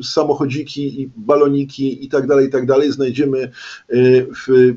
[0.03, 4.75] samochodziki i baloniki i tak dalej, i tak dalej znajdziemy y, w,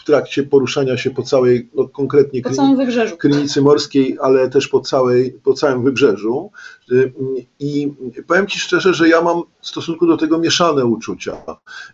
[0.00, 3.16] w trakcie poruszania się po całej, no konkretnie Po Kryni- całym wybrzeżu.
[3.16, 6.50] Krynicy Morskiej, ale też po, całej, po całym wybrzeżu.
[6.92, 7.12] Y,
[7.60, 7.92] I
[8.26, 11.36] powiem Ci szczerze, że ja mam w stosunku do tego mieszane uczucia.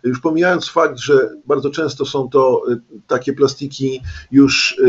[0.03, 4.01] Już pomijając fakt, że bardzo często są to y, takie plastiki
[4.31, 4.81] już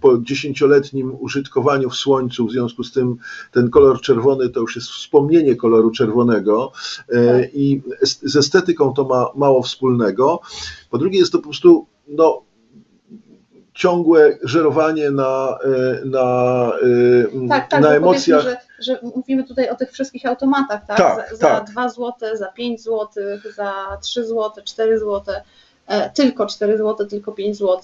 [0.00, 3.16] po dziesięcioletnim użytkowaniu w słońcu, w związku z tym
[3.52, 4.17] ten kolor czerwony
[4.54, 6.72] to już jest wspomnienie koloru czerwonego
[7.12, 10.40] y, i es- z estetyką to ma mało wspólnego.
[10.90, 12.42] Po drugie jest to po prostu no,
[13.74, 16.72] ciągłe żerowanie na, e, na,
[17.44, 18.42] e, Tak, tak, na emocjach.
[18.42, 20.96] że, że mówimy tutaj o tych wszystkich automatach, tak?
[20.96, 21.70] Tak, za, za tak.
[21.70, 23.08] 2 zł, za 5 zł,
[23.56, 25.34] za 3 zł, 4 zł,
[25.86, 27.78] e, tylko 4 zł, tylko 5 zł.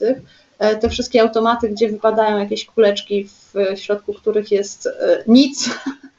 [0.59, 5.71] E, te wszystkie automaty, gdzie wypadają jakieś kuleczki, w środku których jest e, nic,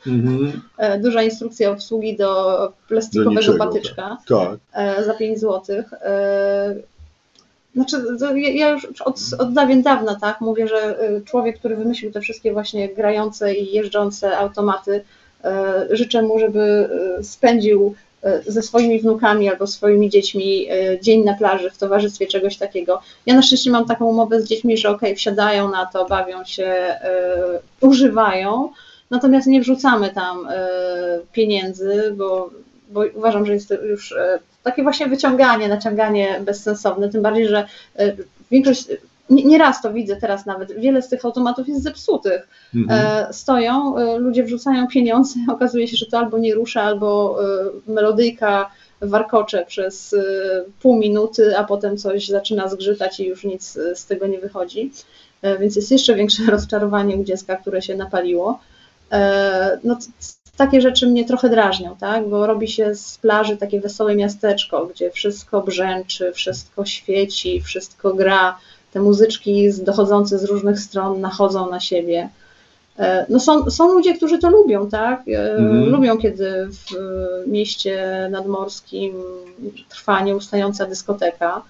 [0.08, 4.60] Mhm, e, duża instrukcja obsługi do plastikowego niczego, patyczka tak.
[4.74, 5.84] e, za 5 zł.
[7.76, 12.12] Znaczy, to ja już od, od dawien dawna tak mówię, że e, człowiek, który wymyślił
[12.12, 15.04] te wszystkie właśnie grające i jeżdżące automaty,
[15.44, 16.90] e, życzę mu, żeby
[17.20, 22.28] e, spędził e, ze swoimi wnukami albo swoimi dziećmi e, dzień na plaży w towarzystwie
[22.28, 23.02] czegoś takiego.
[23.26, 26.66] Ja na szczęście mam taką umowę z dziećmi, że okej, wsiadają na to, bawią się,
[26.66, 28.70] e, używają,
[29.12, 30.68] natomiast nie wrzucamy tam e,
[31.32, 32.50] pieniędzy, bo,
[32.90, 37.68] bo uważam, że jest to już e, takie właśnie wyciąganie, naciąganie bezsensowne, tym bardziej, że
[37.96, 38.14] e,
[38.52, 38.88] większość,
[39.30, 42.48] nie- nieraz to widzę teraz nawet, wiele z tych automatów jest zepsutych.
[42.76, 43.34] Mhm.
[43.34, 47.40] Stoją, ludzie wrzucają pieniądze, okazuje się, że to albo nie rusza, albo
[47.88, 50.16] melodyjka warkocze przez
[50.82, 54.92] pół minuty, a potem coś zaczyna zgrzytać i już nic z tego nie wychodzi.
[55.60, 58.60] Więc jest jeszcze większe rozczarowanie u dziecka, które się napaliło.
[59.12, 59.98] E, No,
[60.58, 62.28] takie rzeczy mnie trochę drażnią, tak?
[62.30, 68.58] bo robi się z plaży takie wesołe miasteczko, gdzie wszystko brzęczy, wszystko świeci, wszystko gra,
[68.94, 72.30] te muzyczki dochodzące z różnych stron nachodzą na siebie.
[73.00, 75.22] E, No są, są ludzie, którzy to lubią, tak?
[75.28, 75.90] E, Mhm.
[75.90, 76.98] Lubią, kiedy w
[77.48, 79.14] mieście nadmorskim
[79.90, 81.62] trwa nieustająca dyskoteka.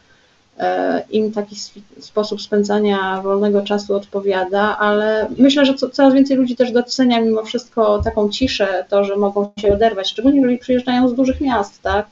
[0.60, 1.56] E, Im taki
[2.00, 7.44] sposób spędzania wolnego czasu odpowiada, ale myślę, że co, coraz więcej ludzi też docenia mimo
[7.44, 12.08] wszystko taką ciszę, to, że mogą się oderwać, szczególnie jeżeli przyjeżdżają z dużych miast, tak?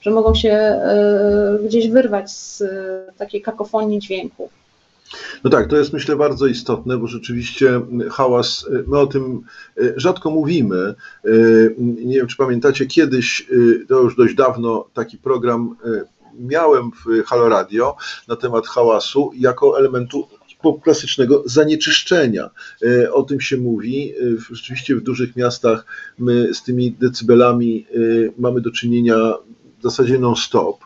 [0.00, 4.50] Że mogą się e, gdzieś wyrwać z e, takiej kakofonii dźwięków.
[5.44, 7.80] No tak, to jest myślę bardzo istotne, bo rzeczywiście
[8.10, 9.40] hałas, my o tym
[9.80, 10.94] y, rzadko mówimy.
[11.26, 16.90] Y, Nie wiem, czy pamiętacie, kiedyś, y, to już dość dawno, taki program y, miałem
[16.90, 17.96] w Halo Radio
[18.28, 20.28] na temat hałasu jako elementu
[20.82, 22.50] klasycznego zanieczyszczenia.
[22.82, 24.14] Y, O tym się mówi.
[24.38, 25.86] W- Rzeczywiście w dużych miastach
[26.18, 29.16] my z tymi decybelami y, mamy do czynienia
[29.78, 30.76] w zasadzie non-stop.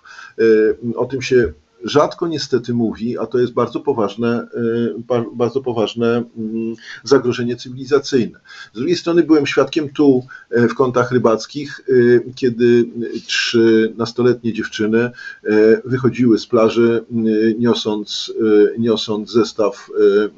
[0.97, 1.53] O tym się
[1.85, 8.39] rzadko niestety mówi, a to jest bardzo poważne, y, ba- bardzo poważne mm, zagrożenie cywilizacyjne.
[8.73, 12.85] Z drugiej strony byłem świadkiem tu y, w kątach rybackich, y, kiedy
[13.27, 15.11] trzy nastoletnie dziewczyny
[15.45, 18.33] y, wychodziły z plaży y, niosąc,
[18.79, 19.89] niosąc zestaw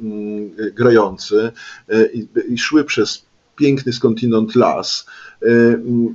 [0.02, 1.52] mm, grający
[1.92, 2.11] y,
[2.48, 3.22] i- szły przez
[3.57, 5.07] piękny skądinąd las,
[5.42, 6.14] mm,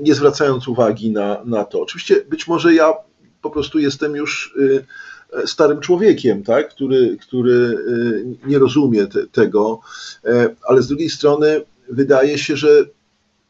[0.00, 1.80] nie zwracając uwagi na, na to.
[1.82, 2.92] Oczywiście być może ja
[3.42, 4.84] po prostu jestem już y,
[5.46, 6.68] starym człowiekiem, tak?
[6.68, 9.80] który, który y, nie rozumie te, tego,
[10.24, 12.84] e, ale z drugiej strony wydaje się, że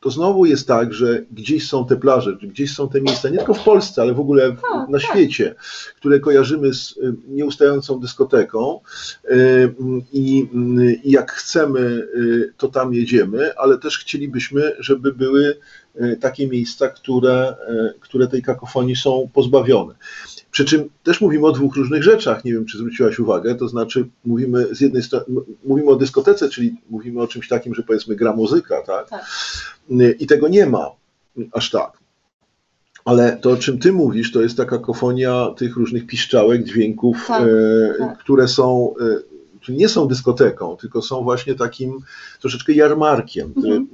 [0.01, 3.37] to znowu jest tak, że gdzieś są te plaże, że gdzieś są te miejsca, nie
[3.39, 5.11] tylko w Polsce, ale w ogóle w, Tak, na tak.
[5.11, 5.55] świecie,
[5.97, 8.81] które kojarzymy z y, nieustającą dyskoteką
[9.25, 9.75] y,
[10.13, 10.49] i,
[11.05, 12.09] i jak chcemy,
[12.57, 15.59] to tam jedziemy, ale też chcielibyśmy, żeby były
[16.21, 17.57] takie miejsca, które,
[18.01, 19.95] które tej kakofonii są pozbawione.
[20.51, 24.09] Przy czym też mówimy o dwóch różnych rzeczach, nie wiem czy zwróciłaś uwagę, to znaczy
[24.25, 25.25] mówimy z jednej strony,
[25.65, 29.09] mówimy o dyskotece, czyli mówimy o czymś takim, że powiedzmy gra muzyka, tak?
[29.09, 29.25] tak.
[30.19, 30.91] I tego nie ma
[31.53, 31.99] aż tak.
[33.05, 37.43] Ale to, o czym ty mówisz, to jest taka kakofonia tych różnych piszczałek, dźwięków, tak,
[37.43, 37.47] e,
[37.99, 38.19] tak.
[38.19, 39.05] które są, e,
[39.61, 41.99] czyli nie są dyskoteką, tylko są właśnie takim
[42.41, 43.53] troszeczkę jarmarkiem.
[43.57, 43.89] Mhm.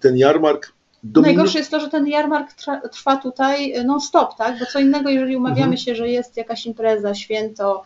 [0.00, 0.72] Ten jarmark
[1.04, 1.34] Dominu...
[1.34, 2.52] Najgorsze jest to, że ten jarmark
[2.92, 4.58] trwa tutaj non-stop, tak?
[4.58, 5.76] Bo co innego, jeżeli umawiamy mhm.
[5.76, 7.84] się, że jest jakaś impreza, święto,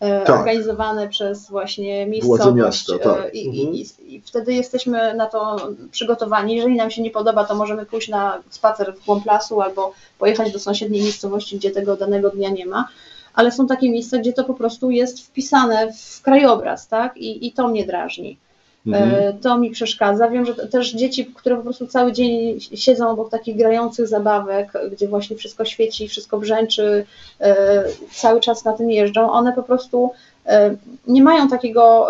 [0.00, 0.38] E, tak.
[0.38, 3.24] organizowane przez właśnie miejscowość miasta, tak.
[3.24, 3.74] E, i, mhm.
[3.74, 6.56] i, i, wtedy jesteśmy na to przygotowani.
[6.56, 10.52] Jeżeli nam się nie podoba, to możemy pójść na spacer w głąb lasu albo pojechać
[10.52, 12.88] do sąsiedniej miejscowości, gdzie tego danego dnia nie ma.
[13.34, 17.16] Ale są takie miejsca, gdzie to po prostu jest wpisane w krajobraz, tak?
[17.16, 18.38] I, i to mnie drażni.
[18.86, 19.14] Mhm.
[19.14, 20.28] E, to mi przeszkadza.
[20.28, 25.08] Wiem, że też dzieci, które po prostu cały dzień siedzą obok takich grających zabawek, gdzie
[25.08, 27.04] właśnie wszystko świeci, wszystko brzęczy,
[27.40, 30.10] e, cały czas na tym jeżdżą, one po prostu
[30.46, 32.08] e, nie mają takiego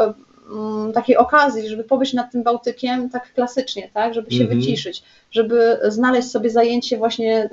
[0.53, 4.61] mm, takiej okazji, żeby pobyć nad tym Bałtykiem tak klasycznie, tak, żeby się mhm.
[4.61, 7.49] wyciszyć, żeby znaleźć sobie zajęcie właśnie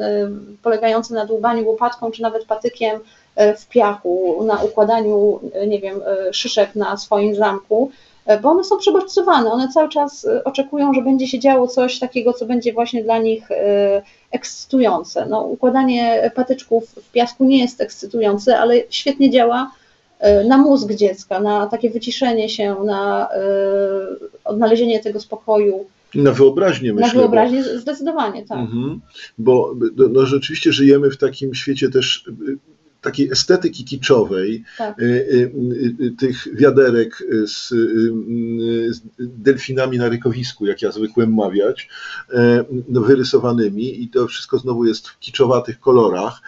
[0.64, 3.00] polegające na dłubaniu łopatką czy nawet patykiem
[3.58, 6.02] w piachu, na układaniu, nie wiem,
[6.32, 7.92] szyszek na swoim zamku,
[8.42, 12.34] bo one są przebodźcowane, one cały czas e, oczekują, że będzie się działo coś takiego,
[12.34, 15.26] co będzie właśnie dla nich e, ekscytujące.
[15.30, 19.72] No, układanie patyczków w piasku nie jest ekscytujące, ale świetnie działa
[20.48, 23.30] na mózg dziecka, na takie wyciszenie się, na
[24.44, 25.86] odnalezienie tego spokoju.
[26.16, 27.08] Na wyobraźnię myślę.
[27.08, 28.60] Na wyobraźnię bo, zdecydowanie, tak.
[28.60, 29.02] Mhm,
[29.38, 29.76] bo
[30.10, 32.30] no, rzeczywiście żyjemy w takim świecie też
[33.08, 35.00] takiej estetyki kiczowej, tak.
[35.00, 35.52] Y, y,
[36.02, 37.68] y, tych wiaderek z,
[38.96, 41.90] z, delfinami na rykowisku, jak ja zwykłem mawiać,
[42.90, 46.42] no, wyrysowanymi i to wszystko znowu jest w kiczowatych kolorach,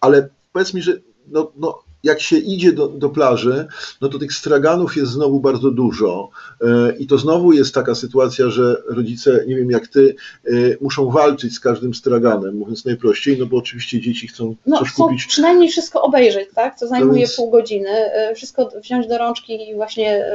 [0.00, 0.92] ale powiedz mi, że
[1.28, 3.66] no, no, jak się idzie do, do plaży,
[4.00, 6.30] no to tych straganów jest znowu bardzo dużo
[6.60, 11.10] e, i to znowu jest taka sytuacja, że rodzice, nie wiem jak ty, e, muszą
[11.10, 15.26] walczyć z każdym straganem, mówiąc najprościej, no bo oczywiście dzieci chcą no, coś chcą kupić.
[15.26, 17.36] przynajmniej wszystko obejrzeć, tak, co zajmuje więc...
[17.36, 20.26] pół godziny, e, wszystko wziąć do rączki i właśnie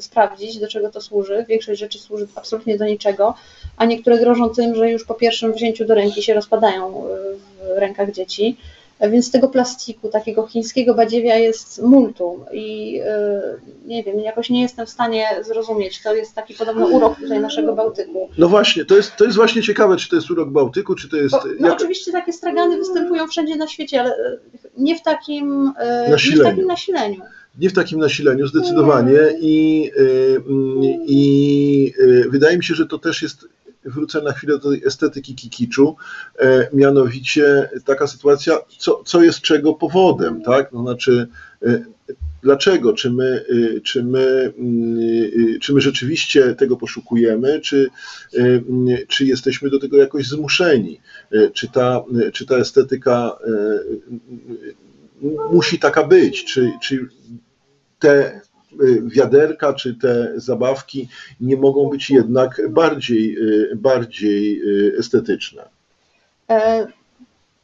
[0.00, 1.44] sprawdzić, do czego to służy.
[1.48, 3.34] Większość rzeczy służy absolutnie do niczego,
[3.76, 7.04] a niektóre grożą tym, że już po pierwszym wzięciu do ręki się rozpadają
[7.76, 8.56] w rękach dzieci.
[9.08, 14.86] Więc tego plastiku, takiego chińskiego badziewia jest multum i y, nie wiem, jakoś nie jestem
[14.86, 16.02] w stanie zrozumieć.
[16.02, 18.28] To jest taki podobno urok tutaj naszego Bałtyku.
[18.38, 21.16] No właśnie, to jest, to jest właśnie ciekawe, czy to jest urok Bałtyku, czy to
[21.16, 21.34] jest...
[21.34, 21.76] Bo, no jak...
[21.76, 24.38] oczywiście takie stragany występują wszędzie na świecie, ale y,
[24.78, 25.72] nie w takim,
[26.08, 26.36] nasileniu.
[26.38, 27.20] nie w takim nasileniu
[27.58, 29.18] nie w takim nasileniu, zdecydowanie.
[29.40, 29.90] I,
[30.78, 31.92] i, i
[32.28, 33.48] wydaje mi się, że to też jest
[33.84, 35.96] wrócę na chwilę do tej estetyki kikiczu,
[36.38, 40.72] e, mianowicie taka sytuacja, co, co jest czego powodem, tak?
[40.72, 41.28] No znaczy,
[41.62, 41.84] e,
[42.42, 43.44] dlaczego, czy my,
[43.76, 47.90] e, czy, my, mm, czy my rzeczywiście tego poszukujemy, czy,
[49.08, 51.00] czy jesteśmy do tego jakoś zmuszeni,
[51.52, 53.38] czy ta, czy ta estetyka
[55.52, 57.08] musi taka być, czy, czy
[57.98, 58.40] te
[59.02, 61.08] wiaderka czy te zabawki
[61.40, 63.36] nie mogą być jednak bardziej,
[63.72, 65.68] y, bardziej y, estetyczne?
[66.50, 66.86] E,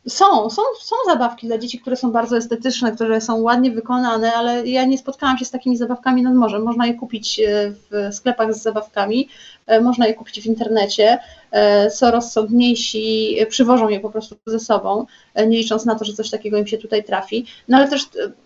[0.09, 4.66] są, są, są zabawki dla dzieci, które są bardzo estetyczne, które są ładnie wykonane, ale
[4.66, 6.62] ja nie spotkałam się z takimi zabawkami nad morzem.
[6.62, 7.40] Można je kupić
[7.71, 9.29] w sklepach z zabawkami,
[9.66, 11.19] e, można je kupić w internecie.
[11.51, 16.31] E, co rozsądniejsi przywożą je po prostu ze sobą, nie licząc na to, że coś
[16.31, 17.47] takiego im się tutaj trafi.
[17.69, 18.45] No ale też E,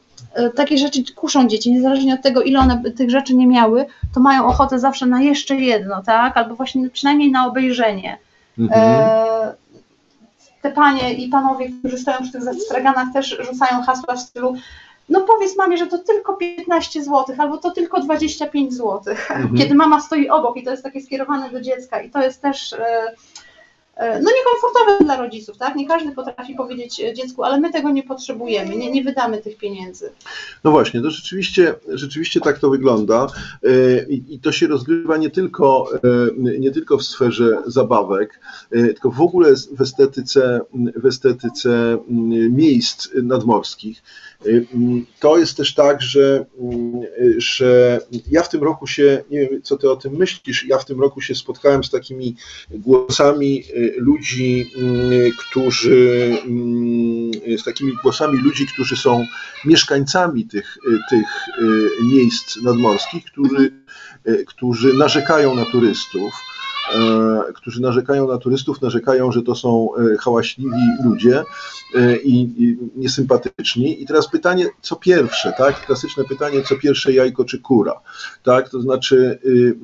[0.57, 4.47] takie rzeczy kuszą dzieci, niezależnie od tego, ile one tych rzeczy nie miały, to mają
[4.47, 6.37] ochotę zawsze na jeszcze jedno, tak?
[6.37, 8.19] Albo właśnie przynajmniej na obejrzenie.
[8.59, 8.81] Mhm.
[8.85, 9.55] E,
[10.63, 14.55] te panie i panowie, którzy stoją przy tych straganach, też rzucają hasła w stylu
[15.09, 19.01] no powiedz mamie, że to tylko 15 zł, albo to tylko 25 zł.
[19.07, 19.57] Mhm.
[19.57, 22.73] Kiedy mama stoi obok i to jest takie skierowane do dziecka i to jest też...
[22.73, 23.15] E, E,
[24.01, 25.77] no niekomfortowe dla rodziców, tak?
[25.77, 29.57] Nie każdy potrafi powiedzieć e, dziecku, ale my tego nie potrzebujemy, nie, nie wydamy tych
[29.57, 30.11] pieniędzy.
[30.65, 33.27] No właśnie, to rzeczywiście, rzeczywiście tak to wygląda
[33.63, 35.89] e, i to się rozgrywa nie tylko,
[36.59, 40.61] nie tylko w sferze zabawek, tylko w ogóle w estetyce,
[40.97, 41.99] w estetyce
[42.51, 44.03] miejsc nadmorskich.
[45.21, 46.47] To jest też tak, że,
[47.37, 48.01] że
[48.31, 51.01] ja w tym roku się, nie wiem co ty o tym myślisz, ja w tym
[51.01, 52.37] roku się spotkałem z takimi
[52.71, 53.65] głosami
[53.97, 54.73] ludzi,
[55.39, 56.31] którzy,
[57.59, 59.27] z takimi głosami ludzi, którzy są
[59.65, 60.79] mieszkańcami tych,
[61.11, 61.29] tych
[62.03, 63.73] miejsc nadmorskich, którzy
[64.47, 66.33] którzy narzekają na turystów,
[67.55, 69.89] którzy narzekają na turystów, narzekają, że to są
[70.21, 71.43] hałaśliwi ludzie
[72.25, 74.03] i, i niesympatyczni.
[74.03, 75.87] I teraz pytanie, co pierwsze, tak?
[75.87, 78.01] Klasyczne pytanie, co pierwsze jajko czy kura,
[78.43, 78.69] tak?
[78.69, 79.77] To znaczy, y,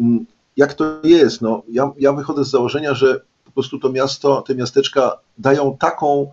[0.57, 1.43] jak to jest?
[1.43, 6.31] No, ja, ja wychodzę z założenia, że po prostu to miasto, te miasteczka dają taką,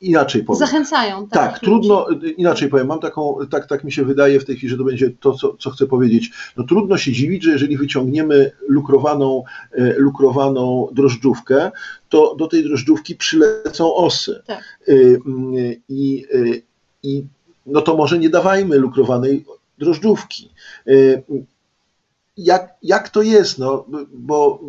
[0.00, 0.58] inaczej powiem.
[0.58, 1.28] Zachęcają.
[1.28, 4.70] Tak, tak trudno, inaczej powiem, mam taką, tak, tak mi się wydaje w tej chwili,
[4.70, 6.30] że to będzie to, co, co chcę powiedzieć.
[6.56, 9.42] No trudno się dziwić, że jeżeli wyciągniemy lukrowaną,
[9.72, 11.70] e, lukrowaną drożdżówkę,
[12.08, 14.42] to do tej drożdżówki przylecą osy.
[14.46, 14.78] Tak.
[14.88, 14.94] E,
[15.88, 16.38] I, e,
[17.02, 17.24] I
[17.66, 19.44] no to może nie dawajmy lukrowanej
[19.78, 20.50] drożdżówki.
[22.36, 23.58] Jak, jak to jest?
[23.58, 24.60] No, bo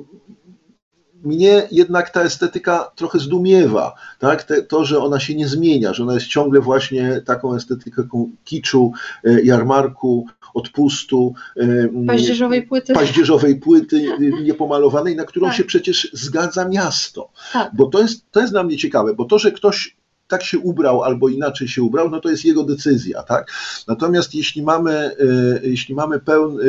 [1.24, 4.44] mnie jednak ta estetyka trochę zdumiewa, tak?
[4.44, 8.92] Te, to, że ona się nie zmienia, że ona jest ciągle właśnie taką estetyką kiczu,
[9.24, 14.08] e, jarmarku, odpustu, e, paździerzowej płyty, paździerzowej płyty
[14.44, 15.56] niepomalowanej, na którą tak.
[15.56, 17.30] się przecież zgadza miasto.
[17.54, 17.72] Tak.
[17.76, 19.96] Bo to jest, to jest dla mnie ciekawe, bo to, że ktoś
[20.32, 23.52] tak się ubrał albo inaczej się ubrał, no to jest jego decyzja, tak?
[23.88, 25.16] Natomiast jeśli mamy, e,
[25.64, 26.64] jeśli mamy pełne,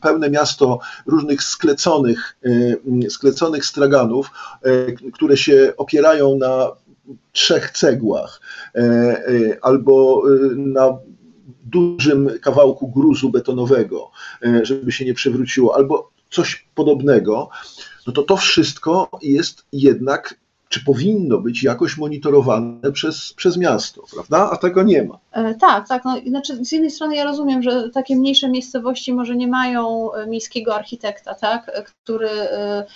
[0.00, 2.36] pełne miasto różnych skleconych,
[3.04, 4.30] e, skleconych straganów,
[4.62, 6.72] e, które się opierają na
[7.32, 8.40] trzech cegłach
[9.62, 10.22] albo
[10.56, 10.98] na
[11.64, 14.10] dużym kawałku gruzu betonowego,
[14.62, 17.48] żeby się nie przewróciło, albo coś podobnego,
[18.06, 20.34] no to to wszystko jest jednak
[20.68, 24.50] czy powinno być jakoś monitorowane przez, przez miasto, prawda?
[24.52, 25.18] A tego nie ma.
[25.32, 26.04] E, tak, tak.
[26.04, 30.26] No, znaczy z jednej strony ja rozumiem, że takie mniejsze miejscowości może nie mają e,
[30.26, 32.30] miejskiego architekta, tak, e, który,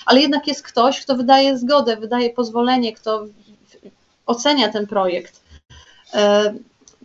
[0.06, 3.26] ale jednak jest ktoś, kto wydaje zgodę, wydaje pozwolenie, kto
[4.26, 5.42] ocenia ten projekt.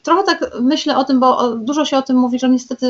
[0.08, 2.86] Trochę tak myślę o tym, bo dużo się o tym mówi, że niestety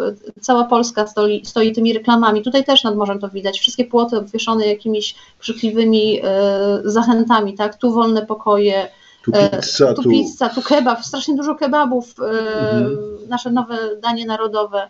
[0.00, 2.42] y, cała Polska stoi, stoi tymi reklamami.
[2.42, 3.60] Tutaj też nad morzem to widać.
[3.60, 6.22] Wszystkie płoty obwieszone jakimiś krzykliwymi y,
[6.84, 7.76] zachętami, tak?
[7.76, 8.88] Tu wolne pokoje,
[9.24, 12.98] tu pizza, tu, tu pizza, tu kebab, strasznie dużo kebabów, y, mhm.
[13.28, 14.88] nasze nowe danie narodowe.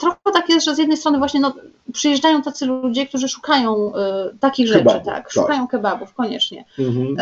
[0.00, 1.54] Trochę tak jest, że z jednej strony właśnie no,
[1.92, 3.92] przyjeżdżają tacy ludzie, którzy szukają
[4.40, 5.70] takich Kebabu, rzeczy, tak, szukają tak.
[5.70, 6.64] kebabów koniecznie.
[6.78, 7.16] Mhm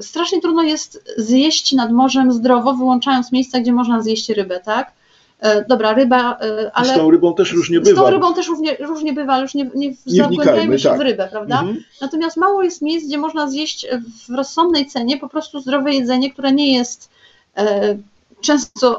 [0.00, 4.92] strasznie trudno jest zjeść nad morzem zdrowo, wyłączając miejsca, gdzie można zjeść rybę, tak?
[5.40, 6.88] E, dobra, ryba, e, ale.
[6.88, 8.02] Z tą rybą też różnie bywa.
[8.02, 10.98] Z tą rybą też różnie, różnie bywa, ale już nie, nie, nie zagłębiajmy się tak.
[10.98, 11.60] w rybę, prawda?
[11.60, 11.84] Mhm.
[12.00, 13.86] Natomiast mało jest miejsc, gdzie można zjeść
[14.28, 17.10] w rozsądnej cenie po prostu zdrowe jedzenie, które nie jest
[17.56, 17.96] e,
[18.40, 18.98] często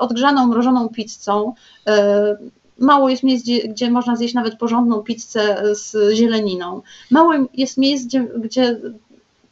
[0.00, 1.54] odgrzaną, mrożoną pizzą.
[1.86, 2.36] E,
[2.78, 6.82] mało jest miejsc, gdzie, gdzie, można zjeść nawet porządną pizzę z zieleniną.
[7.10, 8.80] Mało jest miejsc, gdzie, gdzie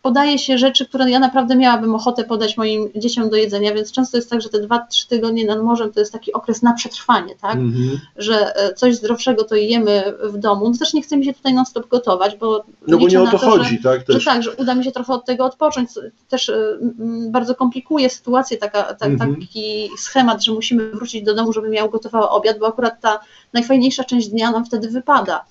[0.06, 4.16] podaje się rzeczy, które ja naprawdę miałabym ochotę podać moim dzieciom do jedzenia, więc często
[4.16, 7.34] jest tak, że te dwa, trzy tygodnie nad morzem to jest taki okres na przetrwanie,
[7.40, 7.58] tak?
[7.58, 7.96] Mm-hmm.
[8.16, 10.70] Że e, coś zdrowszego to jemy w domu.
[10.70, 13.24] No też nie chce mi się tutaj non stop gotować, bo No bo nie o
[13.24, 14.04] to, to chodzi, że, tak?
[14.04, 14.16] Też.
[14.16, 15.90] Że tak, że uda mi się trochę od tego odpocząć.
[16.28, 16.78] Też e,
[17.30, 19.40] bardzo komplikuje sytuację taka, tak, mm-hmm.
[19.40, 23.20] taki schemat, że musimy wrócić do domu, żeby miał gotowała obiad, bo akurat ta
[23.52, 25.44] najfajniejsza część dnia nam wtedy wypada.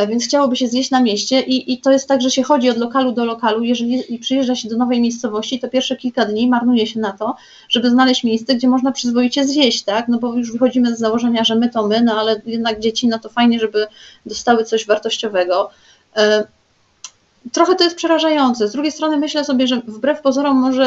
[0.00, 2.70] E, więc chciałoby się zjeść na mieście i, i to jest tak, że się chodzi
[2.70, 3.62] od lokalu do lokalu.
[3.62, 7.36] Jeżeli przyjeżdża się do nowej miejscowości, to pierwsze kilka dni marnuje się na to,
[7.68, 10.08] żeby znaleźć miejsce, gdzie można przyzwoicie zjeść, tak?
[10.08, 13.18] No bo już wychodzimy z założenia, że my to my, no ale jednak dzieci, no
[13.18, 13.86] to fajnie, żeby
[14.26, 15.70] dostały coś wartościowego.
[17.52, 18.68] Trochę to jest przerażające.
[18.68, 20.84] Z drugiej strony myślę sobie, że wbrew pozorom może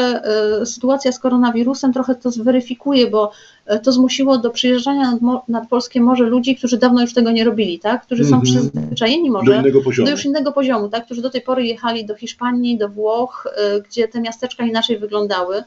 [0.60, 3.30] e, sytuacja z koronawirusem trochę to zweryfikuje, bo
[3.66, 7.44] e, to zmusiło do przyjeżdżania nad, nad polskie morze ludzi, którzy dawno już tego nie
[7.44, 8.02] robili, tak?
[8.02, 8.44] którzy są mm -hmm.
[8.44, 10.06] przyzwyczajeni może do, innego poziomu.
[10.06, 11.04] do już innego poziomu, tak?
[11.04, 15.64] którzy do tej pory jechali do Hiszpanii, do Włoch, e, gdzie te miasteczka inaczej wyglądały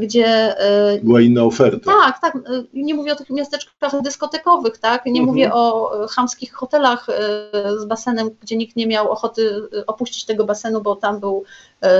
[0.00, 0.58] gdzie...
[0.58, 1.90] E, Była inna oferta.
[1.90, 2.36] Tak, tak.
[2.36, 2.40] E,
[2.74, 5.06] nie mówię o tych miasteczkach dyskotekowych, tak?
[5.06, 5.26] Nie mhm.
[5.26, 7.06] mówię o chamskich hotelach
[7.76, 11.44] z basenem, gdzie nikt nie miał ochoty opuścić tego basenu, bo tam był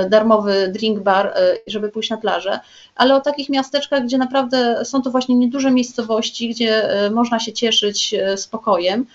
[0.09, 1.33] darmowy drink bar,
[1.67, 2.59] żeby pójść na plażę,
[2.95, 8.15] ale o takich miasteczkach, gdzie naprawdę są to właśnie nieduże miejscowości, gdzie można się cieszyć
[8.35, 9.05] spokojem.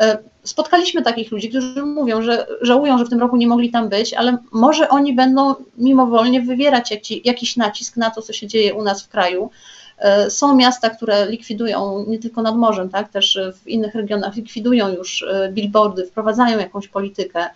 [0.00, 3.88] E, spotkaliśmy takich ludzi, którzy mówią, że żałują, że w tym roku nie mogli tam
[3.88, 8.82] być, ale może oni będą mimowolnie wywierać jakiś nacisk na to, co się dzieje u
[8.82, 9.50] nas w kraju.
[9.98, 14.88] E, są miasta, które likwidują nie tylko nad morzem, tak, też w innych regionach likwidują
[14.88, 17.46] już e, billboardy, wprowadzają jakąś politykę.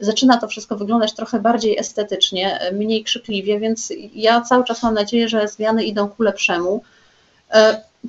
[0.00, 5.28] Zaczyna to wszystko wyglądać trochę bardziej estetycznie, mniej krzykliwie, więc ja cały czas mam nadzieję,
[5.28, 6.82] że zmiany idą ku lepszemu.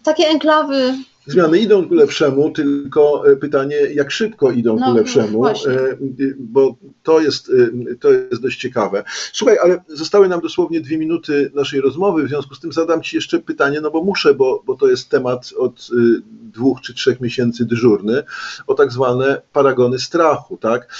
[0.03, 0.93] Takie enklawy
[1.27, 5.71] Zmiany idą ku lepszemu, tylko e, pytanie, jak szybko idą No, ku lepszemu, właśnie.
[5.71, 5.97] e,
[6.39, 7.51] bo to jest,
[7.91, 9.03] e, to jest dość ciekawe.
[9.33, 13.15] Słuchaj, ale zostały nam dosłownie dwie minuty naszej rozmowy, w związku z tym zadam Ci
[13.15, 15.89] jeszcze pytanie, no bo muszę, bo, bo to jest temat od
[16.53, 18.23] dwóch czy trzech miesięcy dyżurny,
[18.67, 20.95] o tak zwane paragony strachu, tak?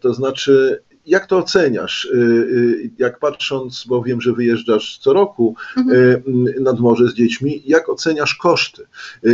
[0.00, 2.08] To znaczy, jak to oceniasz?
[2.14, 6.22] E, e, Jak patrząc, bo wiem, że wyjeżdżasz co roku Mhm.
[6.56, 8.86] e, nad morze z dziećmi, jak oceniasz koszty?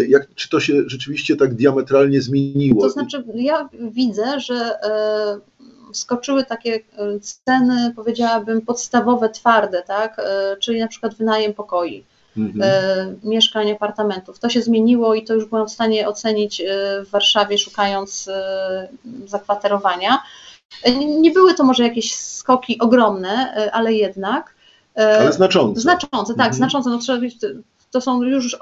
[0.09, 2.83] Jak, czy to się rzeczywiście tak diametralnie zmieniło?
[2.83, 4.71] To znaczy, ja widzę, że
[5.93, 6.81] skoczyły takie
[7.21, 10.21] ceny, powiedziałabym, podstawowe, twarde, tak?
[10.61, 12.05] Czyli na przykład wynajem pokoi,
[12.37, 13.17] Mhm.
[13.25, 14.39] mieszkań, apartamentów.
[14.39, 16.63] To się zmieniło i to już byłam w stanie ocenić
[17.07, 18.31] w Warszawie, szukając
[19.27, 20.19] zakwaterowania.
[21.21, 24.55] Nie były to może jakieś skoki ogromne, e, ale jednak.
[24.97, 25.81] e, Ale znacząco.
[25.81, 26.55] Znaczące, tak, Mhm.
[26.55, 26.91] znaczące.
[26.91, 27.19] No, trzeba,
[27.91, 28.59] to są już e,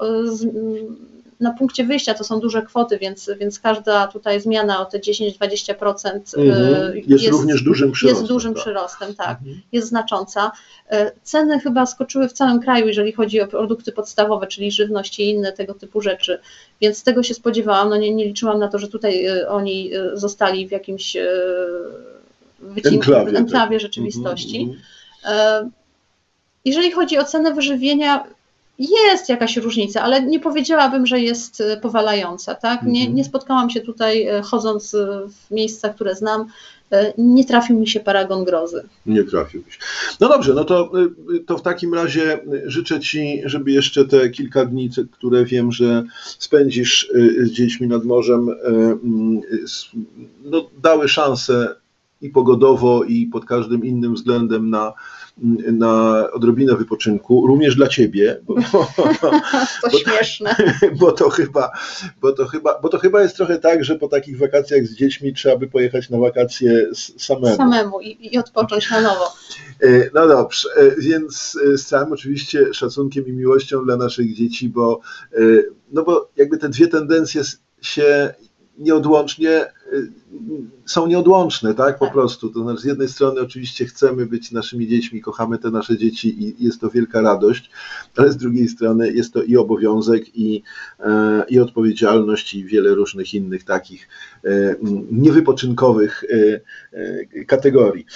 [1.43, 6.20] na punkcie wyjścia to są duże kwoty, więc, więc każda tutaj zmiana o te 10-20%
[6.38, 7.03] e, Mhm.
[7.07, 8.62] Jest również dużym przyrostem, Jest dużym tak.
[8.62, 9.38] przyrostem, tak.
[9.38, 9.61] Mhm.
[9.72, 10.53] Jest znacząca.
[10.90, 15.30] E, Ceny chyba skoczyły w całym kraju, jeżeli chodzi o produkty podstawowe, czyli żywność i
[15.30, 16.38] inne tego typu rzeczy,
[16.80, 17.88] więc tego się spodziewałam.
[17.88, 21.16] No nie, nie liczyłam na to, że tutaj e, oni zostali w jakimś
[22.61, 23.80] wycinku, Enklawie, w enklawie tak.
[23.80, 24.61] rzeczywistości.
[24.62, 24.80] Mhm.
[25.64, 25.70] E,
[26.64, 28.24] Jeżeli chodzi o cenę wyżywienia,
[28.91, 32.55] jest jakaś różnica, ale nie powiedziałabym, że jest e, powalająca.
[32.55, 32.83] Tak?
[32.83, 33.16] Nie, Mhm.
[33.16, 36.47] nie spotkałam się tutaj, e, chodząc e, w miejsca, które znam,
[37.18, 38.85] nie trafił mi się paragon grozy.
[39.07, 39.78] Nie trafiłbyś.
[40.20, 40.93] No dobrze, no to,
[41.47, 46.05] to w takim razie życzę Ci, żeby jeszcze te kilka dni, które wiem, że
[46.39, 47.11] spędzisz
[47.43, 49.41] z dziećmi nad morzem, mm,
[50.45, 51.74] no, dały szansę
[52.22, 54.93] i pogodowo, i pod każdym innym względem na,
[55.72, 58.55] na odrobinę wypoczynku, również dla Ciebie, bo,
[59.83, 60.57] To Bo- śmieszne.
[61.01, 61.70] bo, to chyba,
[62.20, 65.35] bo, to chyba, bo to chyba jest trochę tak, że po takich wakacjach z dziećmi
[65.35, 67.57] trzeba by pojechać na wakacje samemu.
[67.57, 69.24] Samemu i, i odpocząć na nowo.
[69.80, 74.68] E, No dobrze, e, więc e, z całym oczywiście szacunkiem i miłością dla naszych dzieci,
[74.68, 75.01] bo,
[75.93, 77.43] no bo jakby te dwie tendencje
[77.80, 78.35] się
[78.78, 79.72] nieodłącznie
[80.86, 81.99] są nieodłączne, tak?
[81.99, 82.14] Po Tak.
[82.14, 82.49] prostu.
[82.51, 86.64] To znaczy, z jednej strony oczywiście chcemy być naszymi dziećmi, kochamy te nasze dzieci i
[86.64, 87.70] jest to wielka radość,
[88.16, 90.62] ale z drugiej strony jest to i obowiązek, i,
[91.01, 94.09] e, i odpowiedzialność, i wiele różnych innych takich
[94.45, 94.74] e,
[95.11, 98.07] niewypoczynkowych e, kategorii.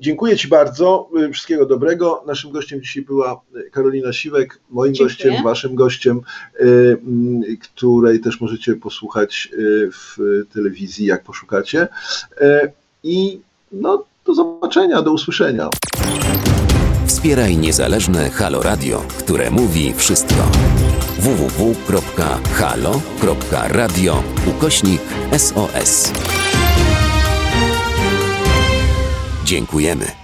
[0.00, 1.10] Dziękuję Ci bardzo.
[1.32, 2.24] Wszystkiego dobrego.
[2.26, 5.08] Naszym gościem dzisiaj była Karolina Siwek, moim Dziękuję.
[5.08, 6.20] gościem, Waszym gościem,
[7.62, 9.50] której też możecie posłuchać
[9.92, 10.16] w
[10.52, 11.88] telewizji, jak poszukacie.
[12.40, 12.72] E,
[13.04, 13.40] I
[13.72, 15.68] no, do zobaczenia, do usłyszenia.
[17.06, 20.50] Wspieraj niezależne Halo Radio, które mówi wszystko.
[21.18, 21.82] www.halo.radio
[24.46, 25.00] ukośnik
[25.38, 26.12] SOS.
[29.44, 30.23] Dziękujemy.